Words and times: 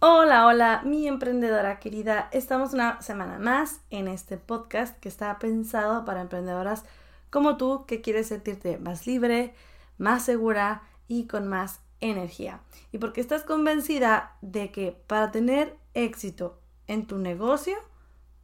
Hola, 0.00 0.46
hola, 0.46 0.82
mi 0.84 1.08
emprendedora 1.08 1.80
querida. 1.80 2.28
Estamos 2.30 2.72
una 2.72 3.02
semana 3.02 3.40
más 3.40 3.80
en 3.90 4.06
este 4.06 4.36
podcast 4.36 4.96
que 5.00 5.08
está 5.08 5.36
pensado 5.40 6.04
para 6.04 6.20
emprendedoras 6.20 6.84
como 7.30 7.56
tú 7.56 7.84
que 7.84 8.00
quieres 8.00 8.28
sentirte 8.28 8.78
más 8.78 9.08
libre, 9.08 9.54
más 9.96 10.24
segura 10.24 10.82
y 11.08 11.26
con 11.26 11.48
más 11.48 11.80
energía. 11.98 12.60
Y 12.92 12.98
porque 12.98 13.20
estás 13.20 13.42
convencida 13.42 14.36
de 14.40 14.70
que 14.70 14.92
para 15.08 15.32
tener 15.32 15.76
éxito 15.94 16.60
en 16.86 17.08
tu 17.08 17.18
negocio, 17.18 17.74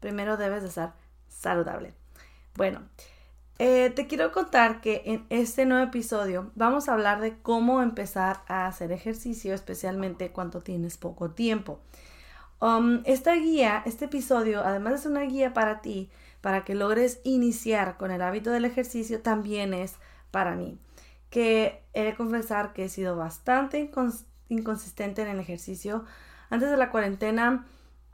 primero 0.00 0.36
debes 0.36 0.62
de 0.62 0.70
estar 0.70 0.94
saludable. 1.28 1.94
Bueno, 2.56 2.80
eh, 3.58 3.90
te 3.94 4.06
quiero 4.08 4.32
contar 4.32 4.80
que 4.80 5.02
en 5.06 5.26
este 5.30 5.64
nuevo 5.64 5.84
episodio 5.86 6.50
vamos 6.56 6.88
a 6.88 6.94
hablar 6.94 7.20
de 7.20 7.38
cómo 7.38 7.82
empezar 7.82 8.42
a 8.48 8.66
hacer 8.66 8.90
ejercicio, 8.90 9.54
especialmente 9.54 10.32
cuando 10.32 10.60
tienes 10.60 10.96
poco 10.96 11.30
tiempo. 11.30 11.80
Um, 12.60 13.02
esta 13.04 13.34
guía, 13.34 13.82
este 13.86 14.06
episodio, 14.06 14.64
además 14.64 14.94
es 14.94 15.06
una 15.06 15.20
guía 15.22 15.52
para 15.52 15.82
ti, 15.82 16.10
para 16.40 16.64
que 16.64 16.74
logres 16.74 17.20
iniciar 17.22 17.96
con 17.96 18.10
el 18.10 18.22
hábito 18.22 18.50
del 18.50 18.64
ejercicio, 18.64 19.22
también 19.22 19.72
es 19.72 19.94
para 20.30 20.56
mí. 20.56 20.78
Que 21.30 21.84
he 21.92 22.04
de 22.04 22.14
confesar 22.16 22.72
que 22.72 22.84
he 22.84 22.88
sido 22.88 23.16
bastante 23.16 23.90
inconsistente 24.48 25.22
en 25.22 25.28
el 25.28 25.40
ejercicio. 25.40 26.04
Antes 26.50 26.70
de 26.70 26.76
la 26.76 26.90
cuarentena, 26.90 27.66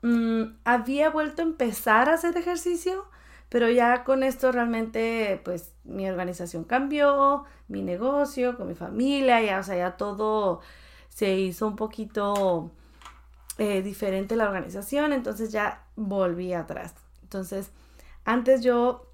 mm, 0.03 0.43
había 0.65 1.09
vuelto 1.09 1.41
a 1.41 1.45
empezar 1.45 2.09
a 2.09 2.13
hacer 2.13 2.37
ejercicio 2.37 3.05
pero 3.51 3.69
ya 3.69 4.05
con 4.05 4.23
esto 4.23 4.49
realmente, 4.53 5.41
pues 5.43 5.73
mi 5.83 6.09
organización 6.09 6.63
cambió, 6.63 7.43
mi 7.67 7.81
negocio, 7.81 8.55
con 8.55 8.69
mi 8.69 8.75
familia, 8.75 9.41
ya, 9.41 9.59
o 9.59 9.63
sea, 9.63 9.75
ya 9.75 9.97
todo 9.97 10.61
se 11.09 11.37
hizo 11.37 11.67
un 11.67 11.75
poquito 11.75 12.71
eh, 13.57 13.81
diferente 13.81 14.37
la 14.37 14.45
organización, 14.45 15.11
entonces 15.11 15.51
ya 15.51 15.83
volví 15.97 16.53
atrás. 16.53 16.93
Entonces, 17.23 17.71
antes 18.23 18.61
yo 18.61 19.11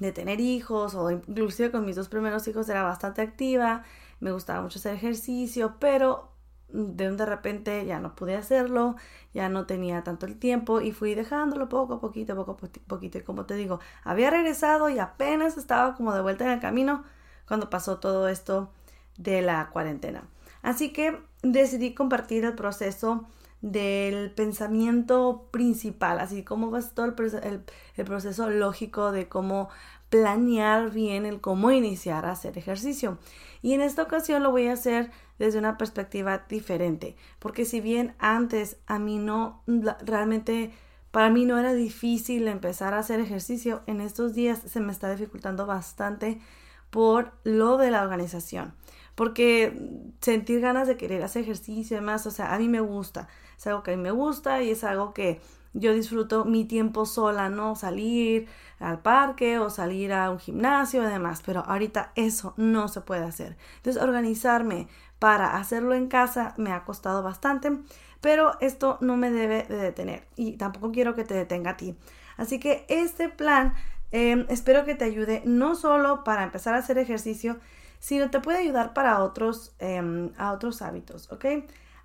de 0.00 0.12
tener 0.12 0.38
hijos 0.38 0.94
o 0.94 1.10
inclusive 1.10 1.70
con 1.70 1.86
mis 1.86 1.96
dos 1.96 2.10
primeros 2.10 2.46
hijos 2.48 2.68
era 2.68 2.82
bastante 2.82 3.22
activa, 3.22 3.84
me 4.20 4.32
gustaba 4.32 4.60
mucho 4.60 4.80
hacer 4.80 4.96
ejercicio, 4.96 5.76
pero 5.80 6.31
de 6.72 7.08
un 7.08 7.16
de 7.16 7.26
repente 7.26 7.84
ya 7.86 8.00
no 8.00 8.14
pude 8.14 8.36
hacerlo, 8.36 8.96
ya 9.34 9.48
no 9.48 9.66
tenía 9.66 10.02
tanto 10.02 10.26
el 10.26 10.38
tiempo 10.38 10.80
y 10.80 10.92
fui 10.92 11.14
dejándolo 11.14 11.68
poco 11.68 11.94
a 11.94 12.00
poquito, 12.00 12.34
poco 12.34 12.52
a 12.52 12.56
poquito. 12.86 13.18
Y 13.18 13.22
como 13.22 13.46
te 13.46 13.54
digo, 13.54 13.80
había 14.04 14.30
regresado 14.30 14.88
y 14.88 14.98
apenas 14.98 15.56
estaba 15.56 15.94
como 15.94 16.14
de 16.14 16.22
vuelta 16.22 16.44
en 16.44 16.52
el 16.52 16.60
camino 16.60 17.04
cuando 17.46 17.70
pasó 17.70 17.98
todo 17.98 18.28
esto 18.28 18.70
de 19.18 19.42
la 19.42 19.70
cuarentena. 19.70 20.24
Así 20.62 20.92
que 20.92 21.18
decidí 21.42 21.94
compartir 21.94 22.44
el 22.44 22.54
proceso 22.54 23.26
del 23.62 24.32
pensamiento 24.32 25.48
principal, 25.52 26.18
así 26.18 26.42
como 26.42 26.70
va 26.70 26.80
todo 26.82 27.06
el, 27.06 27.64
el, 27.96 28.04
proceso 28.04 28.50
lógico 28.50 29.12
de 29.12 29.28
cómo 29.28 29.68
planear 30.12 30.90
bien 30.90 31.24
el 31.24 31.40
cómo 31.40 31.72
iniciar 31.72 32.26
a 32.26 32.32
hacer 32.32 32.58
ejercicio. 32.58 33.16
Y 33.62 33.72
en 33.72 33.80
esta 33.80 34.02
ocasión 34.02 34.42
lo 34.42 34.50
voy 34.50 34.66
a 34.66 34.74
hacer 34.74 35.10
desde 35.38 35.58
una 35.58 35.78
perspectiva 35.78 36.44
diferente, 36.50 37.16
porque 37.38 37.64
si 37.64 37.80
bien 37.80 38.14
antes 38.18 38.76
a 38.86 38.98
mí 38.98 39.16
no, 39.16 39.62
realmente 40.04 40.70
para 41.12 41.30
mí 41.30 41.46
no 41.46 41.58
era 41.58 41.72
difícil 41.72 42.46
empezar 42.46 42.92
a 42.92 42.98
hacer 42.98 43.20
ejercicio, 43.20 43.80
en 43.86 44.02
estos 44.02 44.34
días 44.34 44.58
se 44.58 44.80
me 44.80 44.92
está 44.92 45.10
dificultando 45.10 45.64
bastante 45.64 46.42
por 46.90 47.32
lo 47.42 47.78
de 47.78 47.90
la 47.90 48.02
organización, 48.02 48.74
porque 49.14 49.74
sentir 50.20 50.60
ganas 50.60 50.88
de 50.88 50.98
querer 50.98 51.22
hacer 51.22 51.44
ejercicio 51.44 51.96
y 51.96 52.00
demás, 52.00 52.26
o 52.26 52.30
sea, 52.30 52.54
a 52.54 52.58
mí 52.58 52.68
me 52.68 52.80
gusta, 52.80 53.28
es 53.56 53.66
algo 53.66 53.82
que 53.82 53.92
a 53.92 53.96
mí 53.96 54.02
me 54.02 54.10
gusta 54.10 54.62
y 54.62 54.72
es 54.72 54.84
algo 54.84 55.14
que 55.14 55.40
yo 55.74 55.94
disfruto 55.94 56.44
mi 56.44 56.64
tiempo 56.64 57.06
sola, 57.06 57.48
¿no? 57.48 57.76
Salir 57.76 58.48
al 58.78 59.00
parque 59.00 59.58
o 59.58 59.70
salir 59.70 60.12
a 60.12 60.30
un 60.30 60.38
gimnasio 60.38 61.02
y 61.02 61.10
demás, 61.10 61.42
pero 61.44 61.60
ahorita 61.60 62.12
eso 62.14 62.54
no 62.56 62.88
se 62.88 63.00
puede 63.00 63.24
hacer. 63.24 63.56
Entonces, 63.76 64.02
organizarme 64.02 64.88
para 65.18 65.56
hacerlo 65.56 65.94
en 65.94 66.08
casa 66.08 66.54
me 66.56 66.72
ha 66.72 66.84
costado 66.84 67.22
bastante, 67.22 67.78
pero 68.20 68.52
esto 68.60 68.98
no 69.00 69.16
me 69.16 69.30
debe 69.30 69.64
de 69.64 69.76
detener 69.76 70.26
y 70.36 70.56
tampoco 70.56 70.92
quiero 70.92 71.14
que 71.14 71.24
te 71.24 71.34
detenga 71.34 71.70
a 71.70 71.76
ti. 71.76 71.96
Así 72.36 72.58
que 72.58 72.84
este 72.88 73.28
plan 73.28 73.74
em, 74.10 74.46
espero 74.48 74.84
que 74.84 74.94
te 74.94 75.04
ayude 75.04 75.42
no 75.44 75.74
solo 75.74 76.24
para 76.24 76.42
empezar 76.42 76.74
a 76.74 76.78
hacer 76.78 76.98
ejercicio, 76.98 77.58
sino 77.98 78.30
te 78.30 78.40
puede 78.40 78.58
ayudar 78.58 78.94
para 78.94 79.22
otros, 79.22 79.74
em, 79.78 80.32
a 80.36 80.52
otros 80.52 80.82
hábitos, 80.82 81.30
¿ok? 81.30 81.44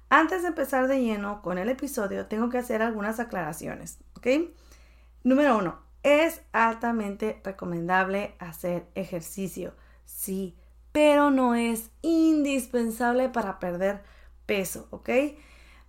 Antes 0.10 0.42
de 0.42 0.50
empezar 0.50 0.88
de 0.88 1.02
lleno 1.02 1.42
con 1.42 1.58
el 1.58 1.70
episodio, 1.70 2.28
tengo 2.28 2.50
que 2.50 2.58
hacer 2.58 2.82
algunas 2.82 3.20
aclaraciones, 3.20 4.00
¿ok? 4.16 4.28
Número 5.24 5.58
uno, 5.58 5.80
es 6.04 6.42
altamente 6.54 7.42
recomendable 7.44 8.36
hacer 8.40 8.88
ejercicio, 8.96 9.74
sí, 10.06 10.56
pero 10.94 11.30
no 11.30 11.56
es 11.56 11.92
indispensable 12.02 13.28
para 13.28 13.60
perder 13.60 14.02
peso, 14.46 14.88
¿ok? 14.92 15.10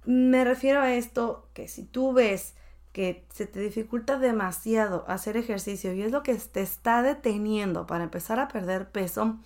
Me 0.05 0.45
refiero 0.45 0.81
a 0.81 0.93
esto 0.95 1.49
que 1.55 1.69
si 1.69 1.85
tú 1.85 2.12
ves 2.12 2.55
que 2.93 3.25
se 3.33 3.47
te 3.47 3.61
dificulta 3.61 4.19
demasiado 4.19 5.05
hacer 5.06 5.37
ejercicio 5.37 5.93
y 5.93 6.03
es 6.03 6.11
lo 6.11 6.25
que 6.25 6.35
te 6.35 6.62
está 6.62 7.03
deteniendo 7.03 7.87
para 7.87 8.05
empezar 8.05 8.41
a 8.41 8.49
perder 8.49 8.91
peso, 8.91 9.37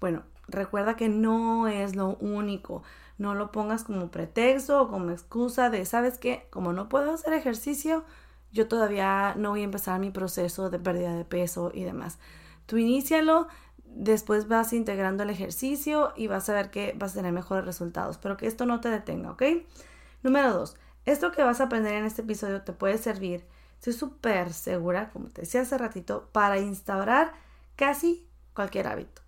bueno, 0.00 0.22
recuerda 0.46 0.94
que 0.94 1.08
no 1.08 1.66
es 1.66 1.96
lo 1.96 2.16
único. 2.18 2.84
No 3.22 3.36
lo 3.36 3.52
pongas 3.52 3.84
como 3.84 4.10
pretexto 4.10 4.82
o 4.82 4.88
como 4.88 5.12
excusa 5.12 5.70
de, 5.70 5.86
¿sabes 5.86 6.18
qué? 6.18 6.48
Como 6.50 6.72
no 6.72 6.88
puedo 6.88 7.12
hacer 7.12 7.34
ejercicio, 7.34 8.04
yo 8.50 8.66
todavía 8.66 9.34
no 9.36 9.50
voy 9.50 9.60
a 9.60 9.64
empezar 9.64 10.00
mi 10.00 10.10
proceso 10.10 10.70
de 10.70 10.80
pérdida 10.80 11.14
de 11.14 11.24
peso 11.24 11.70
y 11.72 11.84
demás. 11.84 12.18
Tú 12.66 12.78
inícialo, 12.78 13.46
después 13.84 14.48
vas 14.48 14.72
integrando 14.72 15.22
el 15.22 15.30
ejercicio 15.30 16.12
y 16.16 16.26
vas 16.26 16.48
a 16.48 16.54
ver 16.54 16.72
que 16.72 16.96
vas 16.98 17.12
a 17.12 17.18
tener 17.18 17.32
mejores 17.32 17.64
resultados, 17.64 18.18
pero 18.18 18.36
que 18.36 18.48
esto 18.48 18.66
no 18.66 18.80
te 18.80 18.90
detenga, 18.90 19.30
¿ok? 19.30 19.42
Número 20.24 20.52
dos, 20.52 20.76
esto 21.04 21.30
que 21.30 21.44
vas 21.44 21.60
a 21.60 21.64
aprender 21.64 21.94
en 21.94 22.06
este 22.06 22.22
episodio 22.22 22.62
te 22.62 22.72
puede 22.72 22.98
servir, 22.98 23.46
estoy 23.74 23.92
súper 23.92 24.52
segura, 24.52 25.10
como 25.10 25.28
te 25.28 25.42
decía 25.42 25.60
hace 25.60 25.78
ratito, 25.78 26.28
para 26.32 26.58
instaurar 26.58 27.34
casi 27.76 28.26
cualquier 28.52 28.88
hábito, 28.88 29.22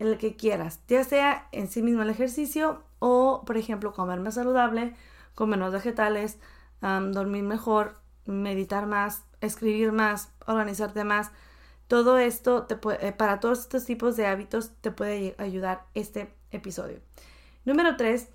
el 0.00 0.18
que 0.18 0.34
quieras, 0.34 0.80
ya 0.88 1.04
sea 1.04 1.46
en 1.52 1.68
sí 1.68 1.82
mismo 1.82 2.02
el 2.02 2.10
ejercicio 2.10 2.82
o, 2.98 3.42
por 3.46 3.56
ejemplo, 3.56 3.92
comer 3.92 4.20
más 4.20 4.34
saludable, 4.34 4.94
comer 5.34 5.58
menos 5.58 5.72
vegetales, 5.72 6.38
dormir 6.80 7.44
mejor, 7.44 7.94
meditar 8.26 8.86
más, 8.86 9.24
escribir 9.40 9.92
más, 9.92 10.30
organizarte 10.46 11.04
más. 11.04 11.30
Todo 11.86 12.18
esto 12.18 12.64
te 12.64 12.76
puede, 12.76 13.08
eh, 13.08 13.12
para 13.12 13.40
todos 13.40 13.60
estos 13.60 13.84
tipos 13.86 14.16
de 14.16 14.26
hábitos 14.26 14.72
te 14.80 14.90
puede 14.90 15.34
ayudar 15.38 15.86
este 15.94 16.34
episodio. 16.50 17.00
Número 17.64 17.96
tres, 17.96 18.28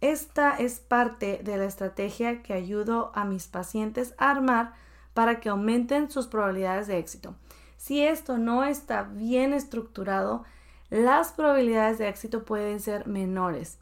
esta 0.00 0.56
es 0.56 0.80
parte 0.80 1.40
de 1.42 1.56
la 1.56 1.64
estrategia 1.64 2.42
que 2.42 2.52
ayudo 2.52 3.12
a 3.14 3.24
mis 3.24 3.46
pacientes 3.46 4.14
a 4.18 4.30
armar 4.30 4.74
para 5.14 5.40
que 5.40 5.48
aumenten 5.48 6.10
sus 6.10 6.26
probabilidades 6.26 6.86
de 6.86 6.98
éxito. 6.98 7.34
Si 7.76 8.04
esto 8.04 8.38
no 8.38 8.64
está 8.64 9.04
bien 9.04 9.52
estructurado, 9.52 10.44
las 10.90 11.32
probabilidades 11.32 11.98
de 11.98 12.08
éxito 12.08 12.44
pueden 12.44 12.80
ser 12.80 13.06
menores. 13.06 13.78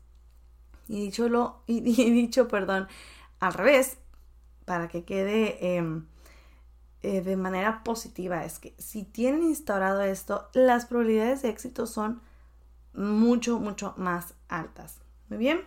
Y 0.88 1.00
dicho, 1.00 1.28
lo, 1.28 1.62
y, 1.66 1.80
dicho 1.80 2.48
perdón, 2.48 2.88
al 3.40 3.54
revés, 3.54 3.98
para 4.64 4.88
que 4.88 5.04
quede 5.04 5.76
em, 5.76 6.06
eh, 7.02 7.20
de 7.20 7.36
manera 7.36 7.82
positiva, 7.84 8.44
es 8.44 8.58
que 8.58 8.74
si 8.78 9.04
tienen 9.04 9.42
instaurado 9.42 10.02
esto, 10.02 10.48
las 10.54 10.86
probabilidades 10.86 11.42
de 11.42 11.50
éxito 11.50 11.86
son 11.86 12.20
mucho, 12.94 13.58
mucho 13.58 13.94
más 13.96 14.34
altas. 14.48 15.00
Muy 15.28 15.38
bien. 15.38 15.60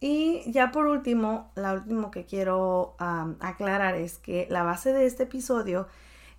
Y 0.00 0.50
ya 0.52 0.70
por 0.70 0.86
último, 0.86 1.50
la 1.54 1.72
último 1.72 2.10
que 2.10 2.26
quiero 2.26 2.94
aclarar 2.98 3.94
es 3.94 4.18
que 4.18 4.46
la 4.50 4.62
base 4.62 4.92
de 4.92 5.06
este 5.06 5.22
episodio 5.22 5.88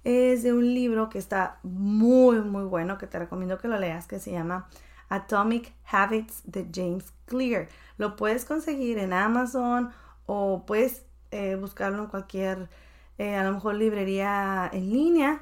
es 0.03 0.43
de 0.43 0.53
un 0.53 0.71
libro 0.73 1.09
que 1.09 1.17
está 1.17 1.57
muy, 1.63 2.41
muy 2.41 2.63
bueno, 2.63 2.99
que 2.99 3.07
te 3.07 3.17
recomiendo 3.17 3.57
que 3.57 3.67
lo 3.67 3.79
leas, 3.79 4.05
que 4.05 4.19
se 4.19 4.31
llama 4.31 4.69
Atomic 5.09 5.73
Habits 5.89 6.41
de 6.45 6.67
James 6.73 7.13
Clear. 7.25 7.67
Lo 7.97 8.15
puedes 8.15 8.45
conseguir 8.45 8.97
en 8.97 9.13
Amazon 9.13 9.91
o 10.25 10.65
puedes 10.65 11.05
eh, 11.31 11.55
buscarlo 11.55 12.03
en 12.03 12.09
cualquier, 12.09 12.69
eh, 13.17 13.35
a 13.35 13.43
lo 13.43 13.53
mejor, 13.53 13.75
librería 13.75 14.69
en 14.71 14.89
línea. 14.89 15.41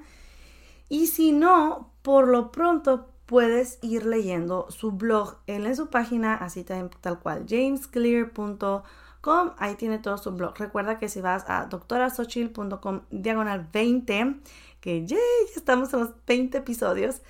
Y 0.90 1.08
si 1.08 1.32
no, 1.32 1.92
por 2.02 2.28
lo 2.28 2.52
pronto 2.52 3.10
puedes 3.26 3.80
ir 3.82 4.06
leyendo 4.06 4.68
su 4.70 4.92
blog. 4.92 5.38
Él 5.48 5.66
en 5.66 5.76
su 5.76 5.88
página, 5.88 6.36
así 6.36 6.64
tal, 6.64 7.20
cual, 7.20 7.46
jamesclear.com. 7.48 9.52
Ahí 9.58 9.76
tiene 9.76 10.00
todo 10.00 10.18
su 10.18 10.32
blog. 10.32 10.58
Recuerda 10.58 11.00
que 11.00 11.10
si 11.10 11.22
vas 11.22 11.46
a 11.48 11.66
doctorasochil.com 11.66 13.02
diagonal 13.10 13.68
20, 13.72 14.36
que 14.82 15.08
ya 15.08 15.18
estamos 15.56 15.94
en 15.94 16.02
los 16.02 16.10
20 16.28 16.58
episodios, 16.58 17.22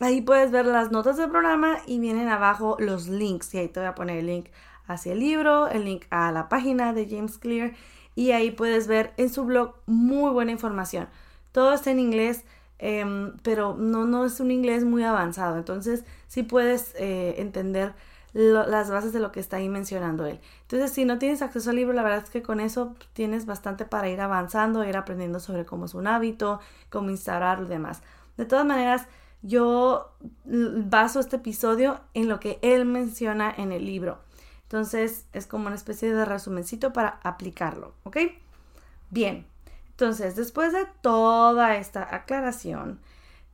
ahí 0.00 0.20
puedes 0.22 0.50
ver 0.50 0.66
las 0.66 0.90
notas 0.90 1.16
del 1.16 1.30
programa 1.30 1.78
y 1.86 1.98
vienen 1.98 2.28
abajo 2.28 2.76
los 2.78 3.08
links. 3.08 3.54
Y 3.54 3.58
ahí 3.58 3.68
te 3.68 3.80
voy 3.80 3.88
a 3.88 3.94
poner 3.94 4.18
el 4.18 4.26
link 4.26 4.46
hacia 4.86 5.12
el 5.12 5.20
libro, 5.20 5.68
el 5.68 5.84
link 5.84 6.04
a 6.10 6.32
la 6.32 6.48
página 6.48 6.92
de 6.92 7.08
James 7.08 7.38
Clear. 7.38 7.74
Y 8.14 8.32
ahí 8.32 8.50
puedes 8.50 8.86
ver 8.88 9.12
en 9.16 9.30
su 9.30 9.44
blog 9.44 9.74
muy 9.86 10.30
buena 10.32 10.52
información. 10.52 11.08
Todo 11.52 11.72
está 11.72 11.90
en 11.90 12.00
inglés 12.00 12.44
Em, 12.78 13.36
pero 13.42 13.74
no, 13.76 14.04
no 14.06 14.24
es 14.24 14.38
un 14.40 14.50
inglés 14.50 14.84
muy 14.84 15.02
avanzado, 15.02 15.56
entonces 15.56 16.04
sí 16.28 16.44
puedes 16.44 16.94
eh, 16.96 17.34
entender 17.38 17.94
las 18.34 18.90
bases 18.90 19.12
de 19.12 19.20
lo 19.20 19.32
que 19.32 19.40
está 19.40 19.56
ahí 19.56 19.68
mencionando 19.68 20.26
él. 20.26 20.38
Entonces, 20.62 20.92
si 20.92 21.04
no 21.04 21.18
tienes 21.18 21.42
acceso 21.42 21.70
al 21.70 21.76
libro, 21.76 21.94
la 21.94 22.02
verdad 22.02 22.22
es 22.22 22.30
que 22.30 22.42
con 22.42 22.60
eso 22.60 22.94
tienes 23.14 23.46
bastante 23.46 23.84
para 23.84 24.08
ir 24.10 24.20
avanzando, 24.20 24.84
ir 24.84 24.96
aprendiendo 24.96 25.40
sobre 25.40 25.64
cómo 25.64 25.86
es 25.86 25.94
un 25.94 26.06
hábito, 26.06 26.60
cómo 26.90 27.10
instaurarlo 27.10 27.66
y 27.66 27.70
demás. 27.70 28.02
De 28.38 28.46
todas 28.46 28.64
maneras, 28.64 29.06
yo 29.42 30.14
baso 30.44 31.20
este 31.20 31.36
episodio 31.36 32.00
en 32.14 32.28
lo 32.28 32.40
que 32.40 32.58
él 32.62 32.86
menciona 32.86 33.52
en 33.54 33.72
el 33.72 33.84
libro. 33.84 34.20
Entonces, 34.62 35.26
es 35.34 35.46
como 35.46 35.66
una 35.66 35.76
especie 35.76 36.12
de 36.12 36.24
resumencito 36.24 36.92
para 36.92 37.20
aplicarlo, 37.22 37.92
¿ok? 38.04 38.18
Bien, 39.10 39.46
entonces, 39.90 40.36
después 40.36 40.72
de 40.72 40.86
toda 41.02 41.76
esta 41.76 42.14
aclaración, 42.14 43.00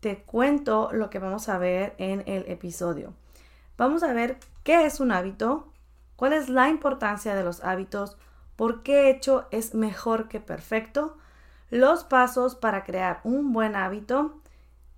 te 0.01 0.19
cuento 0.19 0.91
lo 0.93 1.09
que 1.09 1.19
vamos 1.19 1.49
a 1.49 1.57
ver 1.57 1.95
en 1.99 2.23
el 2.27 2.45
episodio. 2.51 3.15
Vamos 3.79 4.03
a 4.03 4.13
ver 4.13 4.39
qué 4.63 4.85
es 4.85 5.01
un 5.01 5.13
hábito, 5.13 5.73
cuál 6.17 6.35
es 6.35 6.49
la 6.49 6.69
importancia 6.69 7.35
de 7.35 7.45
los 7.45 7.65
hábitos, 7.65 8.19
por 8.57 8.83
qué 8.83 9.09
hecho 9.09 9.47
es 9.51 9.75
mejor 9.75 10.29
que 10.29 10.41
perfecto, 10.41 11.17
los 11.71 12.05
pasos 12.05 12.55
para 12.55 12.85
crear 12.85 13.21
un 13.25 13.53
buen 13.53 13.75
hábito, 13.75 14.43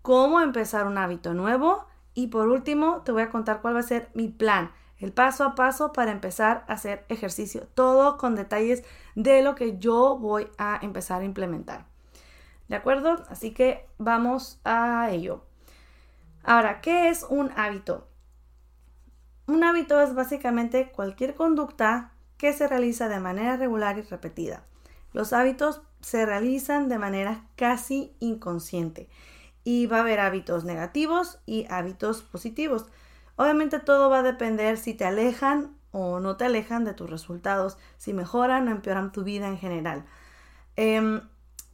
cómo 0.07 0.41
empezar 0.41 0.87
un 0.87 0.99
hábito 0.99 1.35
nuevo 1.35 1.85
y 2.15 2.29
por 2.29 2.47
último 2.47 3.03
te 3.03 3.11
voy 3.11 3.23
a 3.23 3.29
contar 3.29 3.61
cuál 3.61 3.75
va 3.75 3.81
a 3.81 3.83
ser 3.83 4.09
mi 4.15 4.29
plan 4.29 4.71
el 5.01 5.13
paso 5.13 5.43
a 5.43 5.57
paso 5.57 5.93
para 5.93 6.13
empezar 6.13 6.65
a 6.69 6.75
hacer 6.75 7.05
ejercicio. 7.09 7.67
Todo 7.75 8.17
con 8.17 8.37
detalles 8.37 8.85
de 9.17 9.43
lo 9.43 9.57
que 9.57 9.81
yo 9.81 10.17
voy 10.17 10.47
a 10.59 10.79
empezar 10.81 11.23
a 11.23 11.25
implementar. 11.25 11.87
¿De 12.69 12.77
acuerdo? 12.77 13.25
Así 13.29 13.53
que 13.53 13.85
vamos 13.99 14.61
a 14.63 15.11
ello. 15.11 15.43
Ahora, 16.45 16.81
¿qué 16.81 17.09
es 17.09 17.27
un 17.29 17.51
hábito? 17.57 18.07
Un 19.49 19.65
hábito 19.65 20.01
es 20.01 20.15
básicamente 20.15 20.93
cualquier 20.93 21.35
conducta 21.35 22.13
que 22.39 22.53
se 22.53 22.69
realiza 22.69 23.09
de 23.09 23.19
manera 23.19 23.57
regular 23.57 23.99
y 23.99 24.03
repetida. 24.03 24.63
Los 25.13 25.33
hábitos 25.33 25.83
se 26.01 26.25
realizan 26.25 26.89
de 26.89 27.01
manera 27.01 27.49
casi 27.57 28.15
inconsciente 28.21 29.09
y 29.67 29.87
va 29.87 29.97
a 29.97 30.01
haber 30.03 30.21
hábitos 30.21 30.63
negativos 30.63 31.41
y 31.45 31.67
hábitos 31.69 32.23
positivos. 32.23 32.87
Obviamente 33.35 33.81
todo 33.81 34.09
va 34.09 34.21
a 34.21 34.23
depender 34.23 34.79
si 34.79 34.95
te 34.95 35.05
alejan 35.05 35.77
o 35.91 36.21
no 36.21 36.37
te 36.37 36.45
alejan 36.45 36.85
de 36.85 36.95
tus 36.95 37.11
resultados, 37.11 37.77
si 37.97 38.13
mejoran 38.13 38.69
o 38.69 38.71
empeoran 38.71 39.11
tu 39.11 39.25
vida 39.25 39.49
en 39.49 39.59
general. 39.59 40.05
Em, 40.77 41.21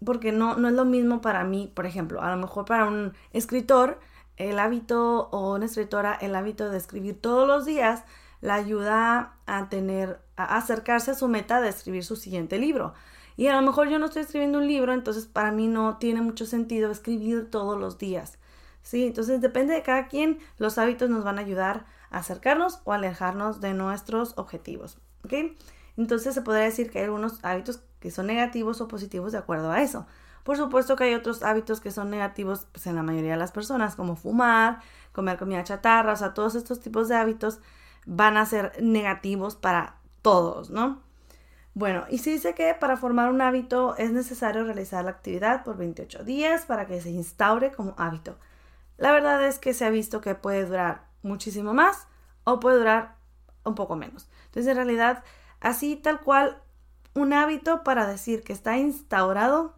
porque 0.02 0.32
no, 0.32 0.56
no 0.56 0.68
es 0.68 0.74
lo 0.74 0.86
mismo 0.86 1.20
para 1.20 1.44
mí, 1.44 1.70
por 1.74 1.84
ejemplo, 1.84 2.22
a 2.22 2.30
lo 2.30 2.38
mejor 2.38 2.64
para 2.64 2.86
un 2.86 3.12
escritor, 3.34 4.00
el 4.38 4.58
hábito 4.58 5.28
o 5.30 5.54
una 5.54 5.66
escritora, 5.66 6.14
el 6.14 6.34
hábito 6.34 6.70
de 6.70 6.78
escribir 6.78 7.20
todos 7.20 7.46
los 7.46 7.66
días, 7.66 8.04
la 8.40 8.54
ayuda 8.54 9.34
a 9.44 9.68
tener, 9.68 10.18
a 10.36 10.56
acercarse 10.56 11.10
a 11.10 11.14
su 11.14 11.28
meta 11.28 11.60
de 11.60 11.68
escribir 11.68 12.04
su 12.04 12.16
siguiente 12.16 12.58
libro. 12.58 12.94
Y 13.42 13.48
a 13.48 13.56
lo 13.56 13.62
mejor 13.62 13.88
yo 13.88 13.98
no 13.98 14.06
estoy 14.06 14.22
escribiendo 14.22 14.58
un 14.58 14.68
libro, 14.68 14.92
entonces 14.92 15.26
para 15.26 15.50
mí 15.50 15.66
no 15.66 15.96
tiene 15.96 16.20
mucho 16.20 16.46
sentido 16.46 16.92
escribir 16.92 17.50
todos 17.50 17.76
los 17.76 17.98
días. 17.98 18.38
¿sí? 18.84 19.04
Entonces 19.04 19.40
depende 19.40 19.74
de 19.74 19.82
cada 19.82 20.06
quien, 20.06 20.38
los 20.58 20.78
hábitos 20.78 21.10
nos 21.10 21.24
van 21.24 21.38
a 21.38 21.40
ayudar 21.40 21.84
a 22.12 22.18
acercarnos 22.18 22.78
o 22.84 22.92
alejarnos 22.92 23.60
de 23.60 23.74
nuestros 23.74 24.34
objetivos, 24.38 24.98
¿ok? 25.24 25.56
Entonces 25.96 26.34
se 26.34 26.42
podría 26.42 26.62
decir 26.62 26.88
que 26.88 27.00
hay 27.00 27.06
algunos 27.06 27.44
hábitos 27.44 27.80
que 27.98 28.12
son 28.12 28.28
negativos 28.28 28.80
o 28.80 28.86
positivos 28.86 29.32
de 29.32 29.38
acuerdo 29.38 29.72
a 29.72 29.82
eso. 29.82 30.06
Por 30.44 30.56
supuesto 30.56 30.94
que 30.94 31.02
hay 31.02 31.14
otros 31.14 31.42
hábitos 31.42 31.80
que 31.80 31.90
son 31.90 32.10
negativos 32.10 32.68
pues, 32.70 32.86
en 32.86 32.94
la 32.94 33.02
mayoría 33.02 33.32
de 33.32 33.38
las 33.38 33.50
personas, 33.50 33.96
como 33.96 34.14
fumar, 34.14 34.78
comer 35.10 35.36
comida 35.36 35.64
chatarra, 35.64 36.12
o 36.12 36.16
sea, 36.16 36.32
todos 36.32 36.54
estos 36.54 36.78
tipos 36.78 37.08
de 37.08 37.16
hábitos 37.16 37.58
van 38.06 38.36
a 38.36 38.46
ser 38.46 38.80
negativos 38.80 39.56
para 39.56 39.96
todos, 40.22 40.70
¿no? 40.70 41.02
Bueno, 41.74 42.04
y 42.10 42.18
se 42.18 42.30
dice 42.30 42.54
que 42.54 42.74
para 42.74 42.96
formar 42.96 43.30
un 43.30 43.40
hábito 43.40 43.96
es 43.96 44.12
necesario 44.12 44.64
realizar 44.64 45.04
la 45.04 45.12
actividad 45.12 45.64
por 45.64 45.78
28 45.78 46.22
días 46.22 46.66
para 46.66 46.86
que 46.86 47.00
se 47.00 47.10
instaure 47.10 47.72
como 47.72 47.94
hábito. 47.96 48.36
La 48.98 49.12
verdad 49.12 49.44
es 49.46 49.58
que 49.58 49.72
se 49.72 49.86
ha 49.86 49.90
visto 49.90 50.20
que 50.20 50.34
puede 50.34 50.66
durar 50.66 51.06
muchísimo 51.22 51.72
más 51.72 52.06
o 52.44 52.60
puede 52.60 52.78
durar 52.78 53.16
un 53.64 53.74
poco 53.74 53.96
menos. 53.96 54.28
Entonces, 54.46 54.70
en 54.70 54.76
realidad, 54.76 55.24
así 55.60 55.96
tal 55.96 56.20
cual, 56.20 56.60
un 57.14 57.32
hábito 57.32 57.82
para 57.84 58.06
decir 58.06 58.42
que 58.42 58.52
está 58.52 58.76
instaurado 58.76 59.74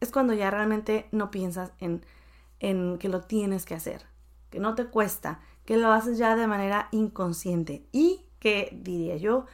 es 0.00 0.10
cuando 0.10 0.34
ya 0.34 0.50
realmente 0.50 1.08
no 1.12 1.30
piensas 1.30 1.72
en, 1.78 2.04
en 2.60 2.98
que 2.98 3.08
lo 3.08 3.20
tienes 3.20 3.64
que 3.64 3.74
hacer, 3.74 4.02
que 4.50 4.60
no 4.60 4.74
te 4.74 4.86
cuesta, 4.86 5.40
que 5.64 5.76
lo 5.76 5.92
haces 5.92 6.18
ya 6.18 6.36
de 6.36 6.46
manera 6.46 6.88
inconsciente 6.92 7.86
y 7.92 8.26
que 8.38 8.76
diría 8.80 9.16
yo 9.16 9.46